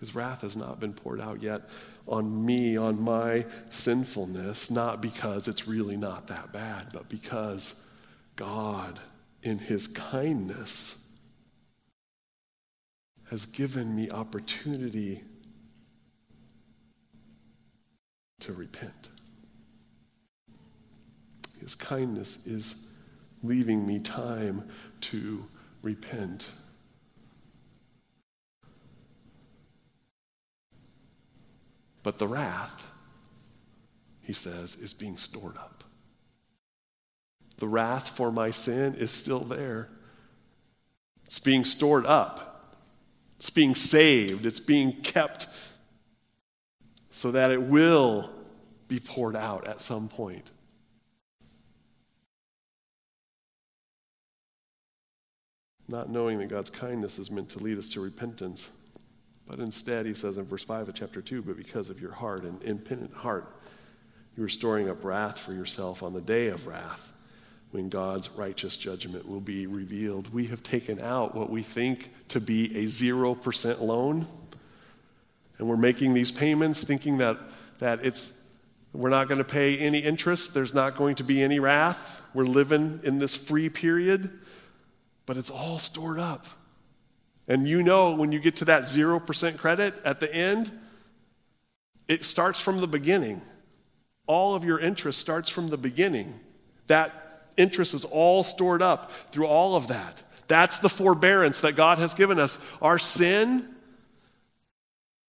His 0.00 0.14
wrath 0.14 0.42
has 0.42 0.54
not 0.54 0.80
been 0.80 0.92
poured 0.92 1.22
out 1.22 1.42
yet 1.42 1.62
on 2.06 2.44
me, 2.44 2.76
on 2.76 3.00
my 3.00 3.46
sinfulness, 3.70 4.70
not 4.70 5.00
because 5.00 5.48
it's 5.48 5.66
really 5.66 5.96
not 5.96 6.26
that 6.26 6.52
bad, 6.52 6.88
but 6.92 7.08
because 7.08 7.80
God, 8.36 9.00
in 9.42 9.60
His 9.60 9.88
kindness, 9.88 11.02
has 13.30 13.46
given 13.46 13.96
me 13.96 14.10
opportunity 14.10 15.22
to 18.40 18.52
repent. 18.52 19.08
His 21.62 21.74
kindness 21.74 22.46
is 22.46 22.85
leaving 23.46 23.86
me 23.86 23.98
time 23.98 24.68
to 25.02 25.44
repent. 25.82 26.50
But 32.02 32.18
the 32.18 32.28
wrath, 32.28 32.92
he 34.22 34.32
says, 34.32 34.76
is 34.76 34.94
being 34.94 35.16
stored 35.16 35.56
up. 35.56 35.84
The 37.58 37.68
wrath 37.68 38.10
for 38.10 38.30
my 38.30 38.50
sin 38.50 38.94
is 38.94 39.10
still 39.10 39.40
there. 39.40 39.88
It's 41.24 41.38
being 41.38 41.64
stored 41.64 42.06
up. 42.06 42.76
It's 43.38 43.50
being 43.50 43.74
saved. 43.74 44.46
It's 44.46 44.60
being 44.60 44.92
kept 45.02 45.48
so 47.10 47.30
that 47.30 47.50
it 47.50 47.62
will 47.62 48.30
be 48.88 49.00
poured 49.00 49.34
out 49.34 49.66
at 49.66 49.80
some 49.80 50.08
point. 50.08 50.50
Not 55.88 56.10
knowing 56.10 56.38
that 56.38 56.48
God's 56.48 56.70
kindness 56.70 57.18
is 57.18 57.30
meant 57.30 57.50
to 57.50 57.58
lead 57.58 57.78
us 57.78 57.90
to 57.90 58.00
repentance. 58.00 58.70
But 59.46 59.60
instead, 59.60 60.06
he 60.06 60.14
says 60.14 60.36
in 60.36 60.44
verse 60.44 60.64
5 60.64 60.88
of 60.88 60.94
chapter 60.94 61.22
2, 61.22 61.42
but 61.42 61.56
because 61.56 61.90
of 61.90 62.00
your 62.00 62.12
heart, 62.12 62.44
an 62.44 62.58
impenitent 62.64 63.14
heart, 63.14 63.46
You 64.36 64.44
are 64.44 64.50
storing 64.50 64.90
up 64.90 65.02
wrath 65.02 65.38
for 65.38 65.54
yourself 65.54 66.02
on 66.02 66.12
the 66.12 66.20
day 66.20 66.48
of 66.48 66.66
wrath 66.66 67.18
when 67.70 67.88
God's 67.88 68.30
righteous 68.30 68.76
judgment 68.76 69.26
will 69.26 69.40
be 69.40 69.66
revealed. 69.66 70.32
We 70.32 70.46
have 70.48 70.62
taken 70.62 71.00
out 71.00 71.34
what 71.34 71.48
we 71.48 71.62
think 71.62 72.10
to 72.28 72.40
be 72.40 72.66
a 72.76 72.84
0% 72.84 73.80
loan, 73.80 74.26
and 75.58 75.68
we're 75.68 75.78
making 75.78 76.12
these 76.12 76.30
payments 76.30 76.84
thinking 76.84 77.16
that, 77.18 77.38
that 77.78 78.04
it's, 78.04 78.38
we're 78.92 79.08
not 79.08 79.28
going 79.28 79.38
to 79.38 79.44
pay 79.44 79.78
any 79.78 80.00
interest, 80.00 80.52
there's 80.52 80.74
not 80.74 80.96
going 80.96 81.14
to 81.16 81.24
be 81.24 81.42
any 81.42 81.58
wrath. 81.58 82.20
We're 82.34 82.44
living 82.44 83.00
in 83.04 83.18
this 83.18 83.34
free 83.34 83.70
period, 83.70 84.30
but 85.26 85.36
it's 85.36 85.50
all 85.50 85.78
stored 85.78 86.18
up. 86.18 86.46
And 87.48 87.68
you 87.68 87.82
know 87.82 88.14
when 88.14 88.32
you 88.32 88.38
get 88.38 88.56
to 88.56 88.64
that 88.66 88.82
0% 88.82 89.58
credit 89.58 89.94
at 90.04 90.20
the 90.20 90.34
end, 90.34 90.72
it 92.08 92.24
starts 92.24 92.60
from 92.60 92.80
the 92.80 92.86
beginning. 92.86 93.40
All 94.26 94.54
of 94.54 94.64
your 94.64 94.78
interest 94.78 95.20
starts 95.20 95.50
from 95.50 95.68
the 95.68 95.78
beginning. 95.78 96.32
That 96.86 97.44
interest 97.56 97.94
is 97.94 98.04
all 98.04 98.42
stored 98.42 98.82
up 98.82 99.12
through 99.32 99.46
all 99.46 99.76
of 99.76 99.88
that. 99.88 100.22
That's 100.48 100.78
the 100.78 100.88
forbearance 100.88 101.60
that 101.60 101.74
God 101.74 101.98
has 101.98 102.14
given 102.14 102.38
us. 102.38 102.64
Our 102.80 102.98
sin, 102.98 103.68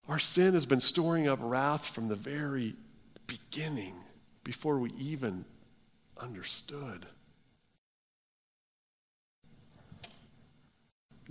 our 0.07 0.19
sin 0.19 0.53
has 0.53 0.65
been 0.65 0.81
storing 0.81 1.27
up 1.27 1.39
wrath 1.41 1.87
from 1.89 2.07
the 2.07 2.15
very 2.15 2.75
beginning, 3.25 3.93
before 4.43 4.79
we 4.79 4.91
even 4.97 5.43
understood. 6.21 7.05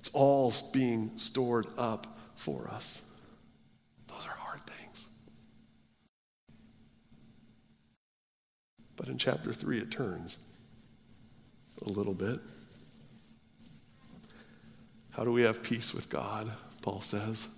It's 0.07 0.15
all 0.15 0.55
being 0.73 1.11
stored 1.19 1.67
up 1.77 2.07
for 2.37 2.69
us. 2.69 3.03
Those 4.07 4.25
are 4.25 4.37
hard 4.39 4.61
things. 4.65 5.09
But 8.97 9.09
in 9.09 9.19
chapter 9.19 9.53
3, 9.53 9.81
it 9.81 9.91
turns 9.91 10.39
a 11.85 11.89
little 11.89 12.15
bit. 12.15 12.39
How 15.11 15.25
do 15.25 15.33
we 15.33 15.43
have 15.43 15.61
peace 15.61 15.93
with 15.93 16.09
God? 16.09 16.53
Paul 16.83 17.01
says. 17.01 17.49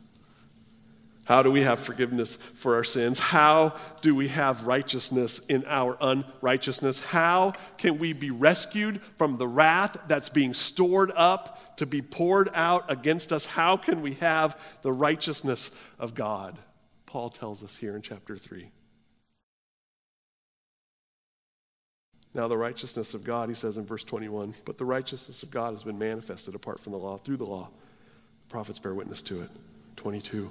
How 1.29 1.43
do 1.43 1.51
we 1.51 1.61
have 1.61 1.79
forgiveness 1.79 2.37
for 2.37 2.77
our 2.77 2.85
sins? 2.85 3.19
How 3.19 3.77
do 4.01 4.15
we 4.15 4.29
have 4.29 4.67
righteousness 4.67 5.41
in 5.41 5.63
our 5.67 5.95
unrighteousness? 6.01 7.05
How 7.05 7.53
can 7.77 7.99
we 7.99 8.15
be 8.15 8.31
rescued 8.31 9.03
from 9.19 9.37
the 9.37 9.47
wrath 9.47 10.01
that's 10.09 10.31
being 10.31 10.55
stored 10.55 11.13
up 11.15 11.77
to 11.77 11.85
be 11.85 12.01
poured 12.01 12.49
out 12.55 12.91
against 12.91 13.31
us? 13.31 13.45
How 13.45 13.77
can 13.77 14.01
we 14.01 14.15
have 14.15 14.59
the 14.81 14.91
righteousness 14.91 15.79
of 15.99 16.15
God? 16.15 16.57
Paul 17.05 17.29
tells 17.29 17.63
us 17.63 17.77
here 17.77 17.95
in 17.95 18.01
chapter 18.01 18.39
3. 18.39 18.71
Now, 22.33 22.49
the 22.49 22.57
righteousness 22.57 23.13
of 23.13 23.23
God, 23.23 23.51
he 23.51 23.55
says 23.55 23.77
in 23.77 23.85
verse 23.85 24.05
21, 24.05 24.55
but 24.65 24.79
the 24.79 24.87
righteousness 24.87 25.43
of 25.43 25.51
God 25.51 25.75
has 25.75 25.85
been 25.85 25.99
manifested 25.99 26.55
apart 26.55 26.81
from 26.81 26.93
the 26.93 26.99
law, 26.99 27.19
through 27.19 27.37
the 27.37 27.45
law. 27.45 27.69
The 28.47 28.51
prophets 28.51 28.79
bear 28.79 28.95
witness 28.95 29.21
to 29.23 29.43
it. 29.43 29.51
22 29.97 30.51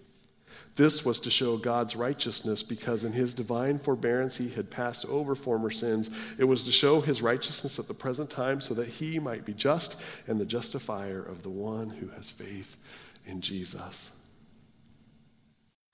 This 0.75 1.03
was 1.03 1.19
to 1.21 1.31
show 1.31 1.57
God's 1.57 1.95
righteousness 1.95 2.63
because 2.63 3.03
in 3.03 3.11
his 3.11 3.33
divine 3.33 3.77
forbearance 3.77 4.37
he 4.37 4.49
had 4.49 4.69
passed 4.71 5.05
over 5.05 5.35
former 5.35 5.69
sins. 5.69 6.09
It 6.37 6.45
was 6.45 6.63
to 6.63 6.71
show 6.71 7.01
his 7.01 7.21
righteousness 7.21 7.77
at 7.77 7.87
the 7.87 7.93
present 7.93 8.29
time 8.29 8.61
so 8.61 8.73
that 8.75 8.87
he 8.87 9.19
might 9.19 9.45
be 9.45 9.53
just 9.53 10.01
and 10.27 10.39
the 10.39 10.45
justifier 10.45 11.21
of 11.21 11.43
the 11.43 11.49
one 11.49 11.89
who 11.89 12.07
has 12.09 12.29
faith 12.29 12.77
in 13.25 13.41
Jesus. 13.41 14.17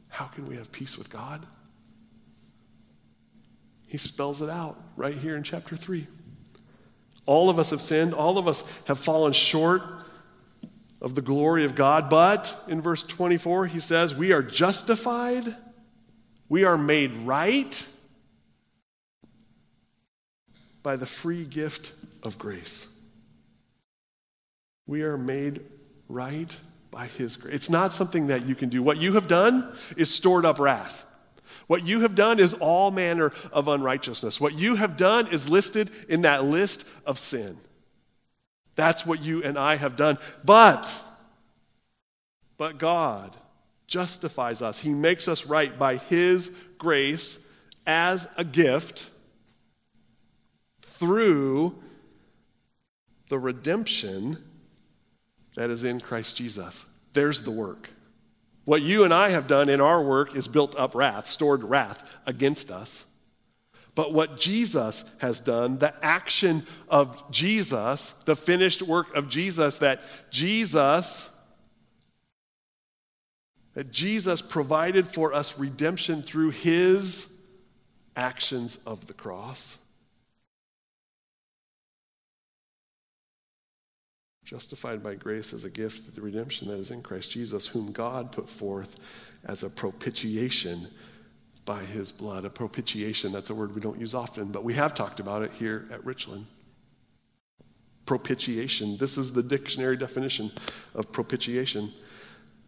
How 0.10 0.26
can 0.26 0.48
we 0.48 0.56
have 0.56 0.72
peace 0.72 0.98
with 0.98 1.10
God? 1.10 1.46
He 3.88 3.98
spells 3.98 4.42
it 4.42 4.50
out 4.50 4.80
right 4.96 5.16
here 5.16 5.36
in 5.36 5.44
chapter 5.44 5.76
3. 5.76 6.08
All 7.26 7.50
of 7.50 7.60
us 7.60 7.72
have 7.72 7.82
sinned, 7.82 8.14
all 8.14 8.38
of 8.38 8.48
us 8.48 8.64
have 8.86 9.00
fallen 9.00 9.34
short 9.34 9.82
of 11.02 11.16
the 11.16 11.22
glory 11.22 11.64
of 11.64 11.76
God. 11.76 12.10
But 12.10 12.56
in 12.68 12.82
verse 12.82 13.04
24, 13.04 13.68
he 13.68 13.80
says, 13.80 14.16
We 14.16 14.32
are 14.32 14.44
justified, 14.44 15.56
we 16.50 16.64
are 16.64 16.78
made 16.78 17.12
right 17.12 17.88
by 20.84 20.96
the 20.96 21.06
free 21.06 21.46
gift 21.46 21.94
of 22.24 22.38
grace. 22.38 22.92
We 24.86 25.04
are 25.04 25.18
made 25.18 25.62
right 26.08 26.56
by 26.92 27.08
his 27.08 27.36
grace. 27.36 27.54
It's 27.54 27.70
not 27.70 27.92
something 27.92 28.28
that 28.28 28.46
you 28.46 28.56
can 28.56 28.70
do. 28.70 28.82
What 28.82 28.98
you 28.98 29.14
have 29.14 29.28
done 29.28 29.76
is 29.98 30.14
stored 30.14 30.46
up 30.46 30.60
wrath. 30.60 31.06
What 31.68 31.86
you 31.86 32.02
have 32.02 32.16
done 32.16 32.40
is 32.40 32.54
all 32.54 32.92
manner 32.92 33.34
of 33.52 33.68
unrighteousness. 33.68 34.40
What 34.40 34.54
you 34.54 34.76
have 34.76 34.96
done 34.96 35.28
is 35.28 35.50
listed 35.50 35.92
in 36.08 36.22
that 36.22 36.46
list 36.46 36.88
of 37.06 37.20
sin. 37.20 37.58
That's 38.78 39.06
what 39.06 39.22
you 39.22 39.44
and 39.44 39.58
I 39.58 39.76
have 39.76 39.98
done. 39.98 40.18
But, 40.46 41.04
but 42.58 42.78
God 42.78 43.36
justifies 43.88 44.62
us. 44.62 44.80
He 44.80 44.94
makes 44.94 45.28
us 45.28 45.46
right 45.46 45.78
by 45.78 45.98
His 45.98 46.50
grace 46.78 47.44
as 47.86 48.30
a 48.38 48.44
gift 48.46 49.10
through 50.82 51.76
the 53.30 53.40
redemption 53.40 54.38
that 55.56 55.72
is 55.72 55.84
in 55.84 56.00
Christ 56.00 56.38
Jesus. 56.38 56.86
There's 57.14 57.42
the 57.42 57.52
work. 57.52 57.90
What 58.64 58.84
you 58.84 59.04
and 59.04 59.14
I 59.14 59.30
have 59.30 59.48
done 59.48 59.70
in 59.70 59.82
our 59.82 60.04
work 60.04 60.36
is 60.36 60.48
built 60.48 60.76
up 60.76 60.94
wrath, 60.94 61.32
stored 61.32 61.64
wrath 61.64 62.08
against 62.28 62.70
us. 62.70 63.06
But 63.98 64.14
what 64.14 64.38
Jesus 64.38 65.04
has 65.18 65.40
done, 65.40 65.80
the 65.80 65.92
action 66.06 66.68
of 66.88 67.32
Jesus, 67.32 68.12
the 68.26 68.36
finished 68.36 68.84
work 68.84 69.16
of 69.16 69.28
Jesus, 69.28 69.80
that 69.80 70.02
Jesus, 70.30 71.28
that 73.74 73.92
Jesus 73.92 74.40
provided 74.40 75.08
for 75.08 75.34
us 75.34 75.58
redemption 75.58 76.22
through 76.22 76.52
his 76.52 77.34
actions 78.16 78.78
of 78.86 79.08
the 79.08 79.16
cross. 79.16 79.80
Justified 84.46 85.02
by 85.02 85.16
grace 85.16 85.54
as 85.54 85.64
a 85.64 85.72
gift 85.72 86.04
through 86.04 86.14
the 86.14 86.22
redemption 86.22 86.68
that 86.68 86.80
is 86.80 86.92
in 86.92 87.02
Christ 87.02 87.32
Jesus, 87.32 87.66
whom 87.66 87.92
God 87.92 88.32
put 88.32 88.48
forth 88.48 88.96
as 89.44 89.64
a 89.64 89.72
propitiation 89.72 90.88
by 91.68 91.84
his 91.84 92.12
blood. 92.12 92.46
A 92.46 92.50
propitiation, 92.50 93.32
that's 93.32 93.52
a 93.52 93.54
word 93.54 93.76
we 93.76 93.82
don't 93.82 94.00
use 94.00 94.16
often, 94.16 94.52
but 94.52 94.64
we 94.64 94.74
have 94.74 94.96
talked 94.96 95.20
about 95.20 95.44
it 95.44 95.52
here 95.52 95.86
at 95.92 96.04
Richland. 96.04 96.48
Propitiation. 98.08 98.98
This 98.98 99.18
is 99.18 99.34
the 99.34 99.44
dictionary 99.44 99.98
definition 99.98 100.50
of 100.96 101.12
propitiation. 101.12 101.92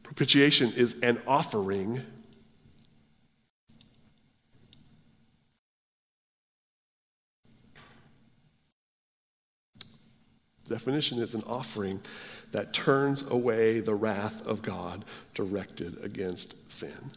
Propitiation 0.03 0.73
is 0.75 0.99
an 1.01 1.19
offering. 1.25 2.01
Definition 10.67 11.19
is 11.19 11.35
an 11.35 11.43
offering 11.47 12.01
that 12.51 12.73
turns 12.73 13.31
away 13.31 13.79
the 13.79 13.95
wrath 13.95 14.45
of 14.45 14.61
God 14.61 15.05
directed 15.33 16.03
against 16.03 16.69
sin. 16.69 17.11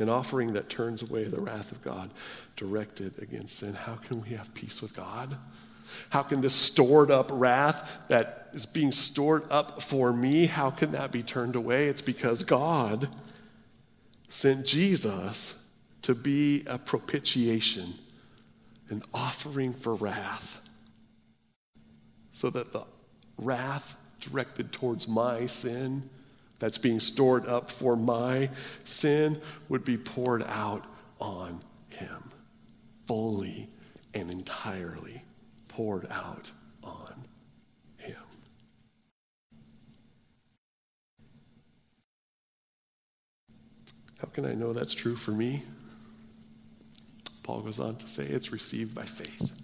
An 0.00 0.08
offering 0.08 0.52
that 0.54 0.68
turns 0.68 1.02
away 1.02 1.24
the 1.24 1.40
wrath 1.40 1.72
of 1.72 1.82
God 1.82 2.10
directed 2.56 3.22
against 3.22 3.58
sin. 3.58 3.74
How 3.74 3.94
can 3.94 4.20
we 4.22 4.30
have 4.30 4.52
peace 4.54 4.80
with 4.82 4.96
God? 4.96 5.36
How 6.10 6.22
can 6.22 6.40
this 6.40 6.54
stored 6.54 7.10
up 7.10 7.30
wrath 7.32 8.02
that 8.08 8.48
is 8.52 8.66
being 8.66 8.92
stored 8.92 9.44
up 9.50 9.82
for 9.82 10.12
me, 10.12 10.46
how 10.46 10.70
can 10.70 10.92
that 10.92 11.12
be 11.12 11.22
turned 11.22 11.56
away? 11.56 11.88
It's 11.88 12.02
because 12.02 12.44
God 12.44 13.08
sent 14.28 14.66
Jesus 14.66 15.64
to 16.02 16.14
be 16.14 16.64
a 16.66 16.78
propitiation, 16.78 17.94
an 18.88 19.02
offering 19.12 19.72
for 19.72 19.94
wrath, 19.94 20.68
so 22.32 22.50
that 22.50 22.72
the 22.72 22.84
wrath 23.36 23.96
directed 24.20 24.72
towards 24.72 25.08
my 25.08 25.46
sin 25.46 26.08
that's 26.60 26.78
being 26.78 27.00
stored 27.00 27.46
up 27.46 27.68
for 27.68 27.96
my 27.96 28.50
sin 28.84 29.40
would 29.68 29.84
be 29.84 29.96
poured 29.96 30.44
out 30.44 30.84
on 31.18 31.60
him, 31.88 32.22
fully 33.06 33.68
and 34.14 34.30
entirely 34.30 35.24
poured 35.68 36.06
out 36.10 36.50
on 36.84 37.14
him. 37.96 38.16
How 44.18 44.28
can 44.28 44.44
I 44.44 44.54
know 44.54 44.72
that's 44.72 44.94
true 44.94 45.16
for 45.16 45.32
me? 45.32 45.62
Paul 47.42 47.62
goes 47.62 47.80
on 47.80 47.96
to 47.96 48.06
say 48.06 48.24
it's 48.24 48.52
received 48.52 48.94
by 48.94 49.06
faith. 49.06 49.58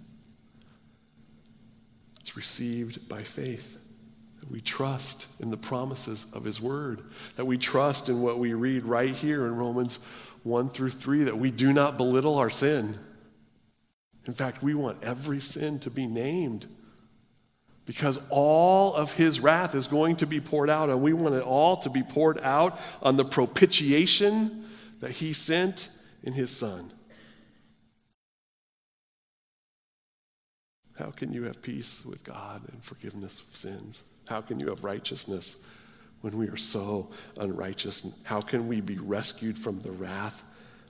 It's 2.19 2.35
received 2.35 3.07
by 3.07 3.21
faith. 3.23 3.77
That 4.47 4.53
we 4.53 4.61
trust 4.61 5.41
in 5.41 5.51
the 5.51 5.57
promises 5.57 6.25
of 6.31 6.45
his 6.45 6.61
word, 6.61 7.01
that 7.35 7.43
we 7.43 7.57
trust 7.57 8.07
in 8.07 8.21
what 8.21 8.39
we 8.39 8.53
read 8.53 8.85
right 8.85 9.13
here 9.13 9.45
in 9.45 9.53
Romans 9.57 9.99
1 10.43 10.69
through 10.69 10.91
3, 10.91 11.25
that 11.25 11.37
we 11.37 11.51
do 11.51 11.73
not 11.73 11.97
belittle 11.97 12.37
our 12.37 12.49
sin. 12.49 12.97
In 14.25 14.33
fact, 14.33 14.63
we 14.63 14.73
want 14.73 15.03
every 15.03 15.41
sin 15.41 15.79
to 15.79 15.89
be 15.89 16.05
named 16.05 16.65
because 17.85 18.21
all 18.29 18.93
of 18.93 19.13
his 19.13 19.41
wrath 19.41 19.75
is 19.75 19.87
going 19.87 20.15
to 20.17 20.25
be 20.25 20.39
poured 20.39 20.69
out, 20.69 20.89
and 20.89 21.01
we 21.01 21.11
want 21.11 21.35
it 21.35 21.43
all 21.43 21.75
to 21.77 21.89
be 21.89 22.03
poured 22.03 22.39
out 22.41 22.79
on 23.01 23.17
the 23.17 23.25
propitiation 23.25 24.65
that 25.01 25.11
he 25.11 25.33
sent 25.33 25.89
in 26.23 26.31
his 26.31 26.55
son. 26.55 26.91
How 30.97 31.11
can 31.11 31.33
you 31.33 31.43
have 31.43 31.61
peace 31.61 32.05
with 32.05 32.23
God 32.23 32.63
and 32.71 32.81
forgiveness 32.81 33.41
of 33.41 33.55
sins? 33.55 34.03
How 34.27 34.41
can 34.41 34.59
you 34.59 34.67
have 34.69 34.83
righteousness 34.83 35.63
when 36.21 36.37
we 36.37 36.47
are 36.47 36.57
so 36.57 37.09
unrighteous? 37.37 38.21
How 38.23 38.41
can 38.41 38.67
we 38.67 38.81
be 38.81 38.97
rescued 38.97 39.57
from 39.57 39.81
the 39.81 39.91
wrath 39.91 40.43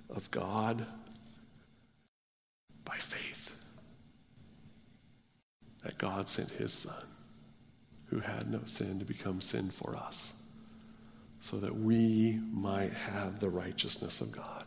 of 0.09 0.29
God? 0.31 0.85
By 2.85 2.95
faith. 2.97 3.65
That 5.83 5.97
God 5.97 6.27
sent 6.27 6.49
his 6.51 6.73
Son, 6.73 7.03
who 8.07 8.19
had 8.19 8.51
no 8.51 8.61
sin, 8.65 8.99
to 8.99 9.05
become 9.05 9.41
sin 9.41 9.69
for 9.69 9.95
us, 9.97 10.41
so 11.39 11.57
that 11.57 11.75
we 11.75 12.39
might 12.51 12.93
have 12.93 13.39
the 13.39 13.49
righteousness 13.49 14.21
of 14.21 14.31
God. 14.31 14.63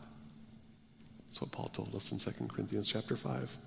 That's 1.25 1.41
what 1.41 1.51
Paul 1.51 1.69
told 1.69 1.95
us 1.95 2.11
in 2.11 2.17
2 2.17 2.47
Corinthians 2.47 2.89
chapter 2.89 3.15
5. 3.15 3.57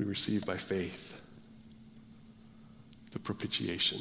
we 0.00 0.06
receive 0.06 0.46
by 0.46 0.56
faith 0.56 1.22
the 3.12 3.18
propitiation, 3.18 4.00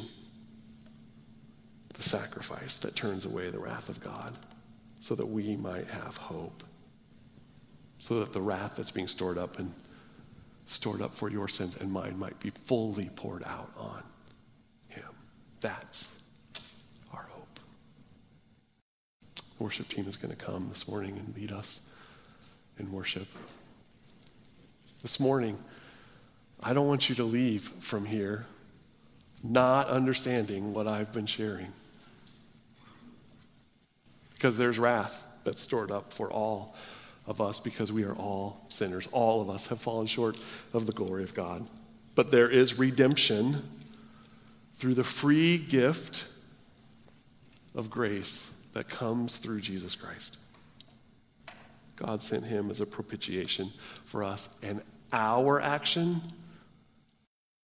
the 1.93 2.04
sacrifice 2.04 2.78
that 2.78 2.95
turns 2.95 3.26
away 3.26 3.50
the 3.50 3.60
wrath 3.60 3.89
of 3.89 4.00
God, 4.02 4.36
so 5.00 5.15
that 5.15 5.26
we 5.26 5.56
might 5.56 5.88
have 5.88 6.17
hope, 6.17 6.63
so 7.98 8.19
that 8.19 8.34
the 8.34 8.41
wrath 8.41 8.76
that's 8.76 8.91
being 8.91 9.08
stored 9.08 9.38
up 9.38 9.60
and 9.60 9.74
stored 10.65 11.02
up 11.02 11.13
for 11.13 11.30
your 11.30 11.48
sins 11.48 11.76
and 11.78 11.91
mine 11.91 12.17
might 12.17 12.39
be 12.39 12.52
fully 12.52 13.10
poured 13.15 13.43
out 13.43 13.72
on 13.78 14.04
Him. 14.89 15.10
That's 15.62 16.15
our 17.12 17.28
hope. 17.32 17.60
The 19.58 19.63
worship 19.63 19.88
team 19.89 20.08
is 20.08 20.15
going 20.15 20.36
to 20.36 20.38
come 20.38 20.69
this 20.69 20.88
morning 20.88 21.17
and 21.17 21.36
lead 21.36 21.52
us 21.52 21.88
in 22.78 22.91
worship. 22.91 23.28
This 25.02 25.19
morning, 25.19 25.58
I 26.62 26.74
don't 26.74 26.88
want 26.88 27.10
you 27.10 27.15
to 27.15 27.24
leave 27.24 27.63
from 27.63 28.06
here 28.06 28.45
not 29.43 29.88
understanding 29.88 30.73
what 30.73 30.88
I've 30.88 31.13
been 31.13 31.25
sharing. 31.25 31.71
Because 34.34 34.58
there's 34.58 34.80
wrath 34.80 35.28
that's 35.43 35.62
stored 35.62 35.91
up 35.91 36.13
for 36.13 36.32
all 36.32 36.75
of 37.28 37.41
us 37.41 37.60
because 37.60 37.91
we 37.91 38.04
are 38.04 38.15
all 38.15 38.65
sinners. 38.69 39.08
All 39.12 39.41
of 39.41 39.49
us 39.49 39.67
have 39.67 39.80
fallen 39.80 40.08
short 40.08 40.38
of 40.73 40.86
the 40.86 40.93
glory 40.93 41.23
of 41.23 41.34
God. 41.34 41.65
But 42.15 42.32
there 42.32 42.49
is 42.49 42.80
redemption 42.80 43.62
through 44.75 44.95
the 44.95 45.04
free 45.04 45.58
gift 45.58 46.25
of 47.75 47.89
grace 47.89 48.54
that 48.73 48.89
comes 48.89 49.38
through 49.38 49.62
Jesus 49.62 49.95
Christ. 49.95 50.38
God 51.95 52.23
sent 52.23 52.45
him 52.45 52.69
as 52.69 52.80
a 52.80 52.86
propitiation 52.86 53.71
for 54.06 54.23
us, 54.23 54.58
and 54.63 54.82
our 55.12 55.60
action 55.60 56.21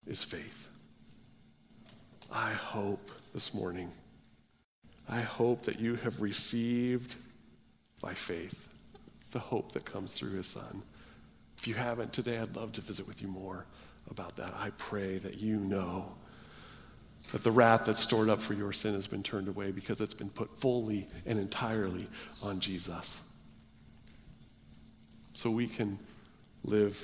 is 0.05 0.23
faith. 0.23 0.69
I 2.31 2.51
hope 2.51 3.11
this 3.33 3.53
morning, 3.53 3.89
I 5.07 5.21
hope 5.21 5.63
that 5.63 5.79
you 5.79 5.95
have 5.95 6.21
received 6.21 7.15
by 8.01 8.13
faith 8.13 8.73
the 9.31 9.39
hope 9.39 9.71
that 9.73 9.85
comes 9.85 10.13
through 10.13 10.31
his 10.31 10.47
son. 10.47 10.83
If 11.57 11.67
you 11.67 11.73
haven't 11.73 12.13
today, 12.13 12.39
I'd 12.39 12.55
love 12.55 12.71
to 12.73 12.81
visit 12.81 13.07
with 13.07 13.21
you 13.21 13.27
more 13.27 13.65
about 14.09 14.35
that. 14.37 14.53
I 14.57 14.71
pray 14.77 15.17
that 15.19 15.37
you 15.37 15.57
know 15.57 16.11
that 17.31 17.43
the 17.43 17.51
wrath 17.51 17.85
that's 17.85 17.99
stored 17.99 18.29
up 18.29 18.39
for 18.39 18.53
your 18.53 18.71
sin 18.71 18.93
has 18.93 19.07
been 19.07 19.23
turned 19.23 19.47
away 19.47 19.71
because 19.71 19.99
it's 19.99 20.13
been 20.13 20.29
put 20.29 20.59
fully 20.59 21.07
and 21.25 21.39
entirely 21.39 22.07
on 22.41 22.59
Jesus. 22.59 23.21
So 25.33 25.49
we 25.49 25.67
can 25.67 25.99
live 26.63 27.03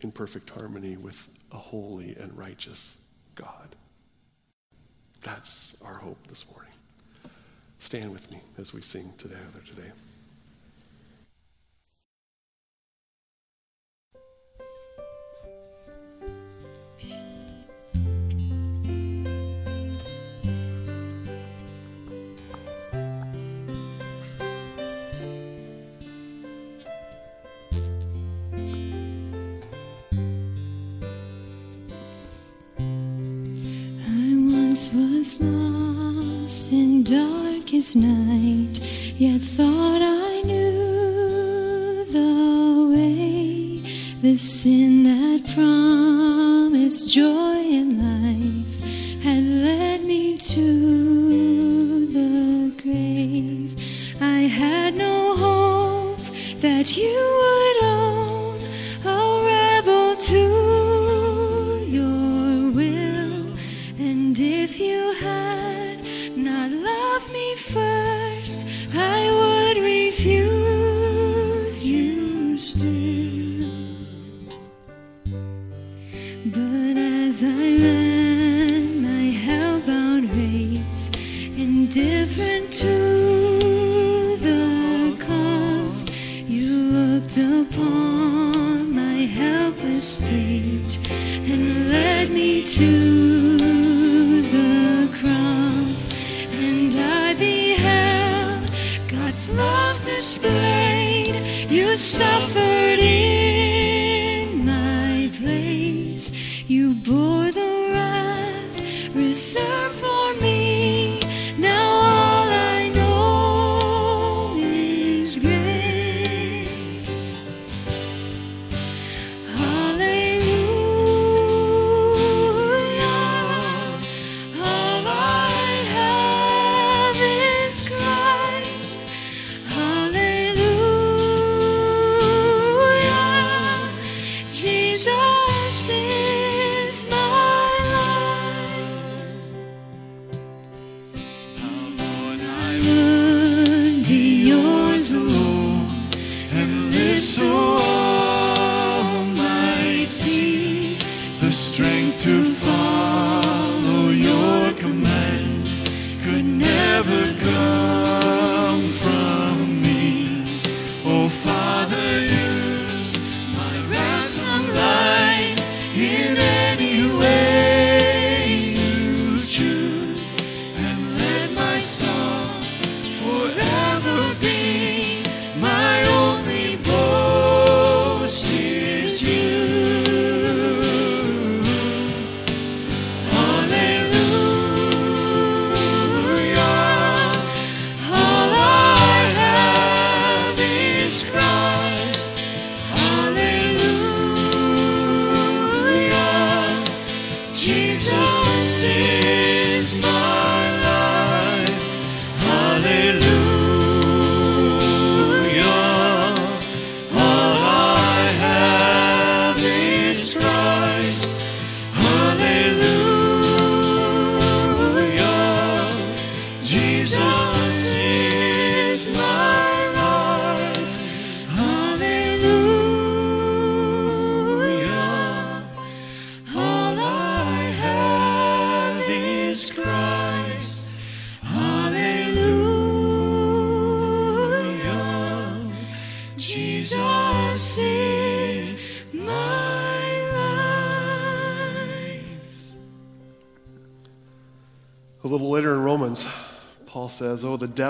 in 0.00 0.12
perfect 0.12 0.50
harmony 0.50 0.96
with 0.96 1.28
a 1.52 1.56
holy 1.56 2.16
and 2.16 2.36
righteous 2.36 2.96
God. 3.34 3.76
That's 5.24 5.76
our 5.82 5.94
hope 5.94 6.26
this 6.28 6.44
morning. 6.52 6.70
Stand 7.78 8.12
with 8.12 8.30
me 8.30 8.38
as 8.58 8.74
we 8.74 8.82
sing 8.82 9.10
together 9.16 9.60
today. 9.66 9.90
Night, 37.94 38.80
yet 39.18 39.42
thought 39.42 40.00
I 40.00 40.42
knew 40.42 42.04
the 42.18 42.88
way. 42.94 43.82
The 44.22 44.36
sin 44.36 45.02
that 45.04 45.40
promised 45.54 47.12
joy 47.12 47.58
and 47.80 47.92
life 48.08 48.74
had 49.22 49.44
led 49.44 50.02
me 50.04 50.38
to 50.38 52.06
the 52.16 52.72
grave. 52.82 53.76
I 54.20 54.40
had 54.60 54.94
no 54.94 55.36
hope 55.36 56.24
that 56.60 56.96
you 56.96 57.16
would 57.40 57.78
own 57.84 58.60
a 59.04 59.42
rebel 59.44 60.16
to. 60.16 60.53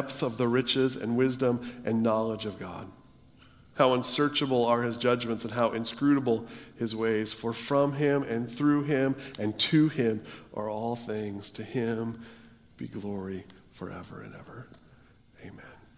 Depth 0.05 0.22
of 0.22 0.36
the 0.36 0.46
riches 0.46 0.96
and 0.96 1.16
wisdom 1.16 1.61
and 1.86 2.02
knowledge 2.02 2.44
of 2.44 2.59
God. 2.59 2.86
How 3.76 3.94
unsearchable 3.94 4.66
are 4.66 4.82
his 4.82 4.98
judgments 4.98 5.44
and 5.44 5.52
how 5.52 5.72
inscrutable 5.72 6.46
his 6.78 6.94
ways. 6.94 7.32
For 7.32 7.52
from 7.55 7.94
him 7.94 8.22
and 8.24 8.50
through 8.50 8.82
him 8.84 9.16
and 9.38 9.59
to 9.61 9.88
him 9.88 10.22
are 10.52 10.68
all 10.68 10.94
things. 10.94 11.50
To 11.52 11.64
him 11.64 12.20
be 12.76 12.86
glory 12.86 13.44
forever 13.72 14.20
and 14.20 14.34
ever. 14.34 14.68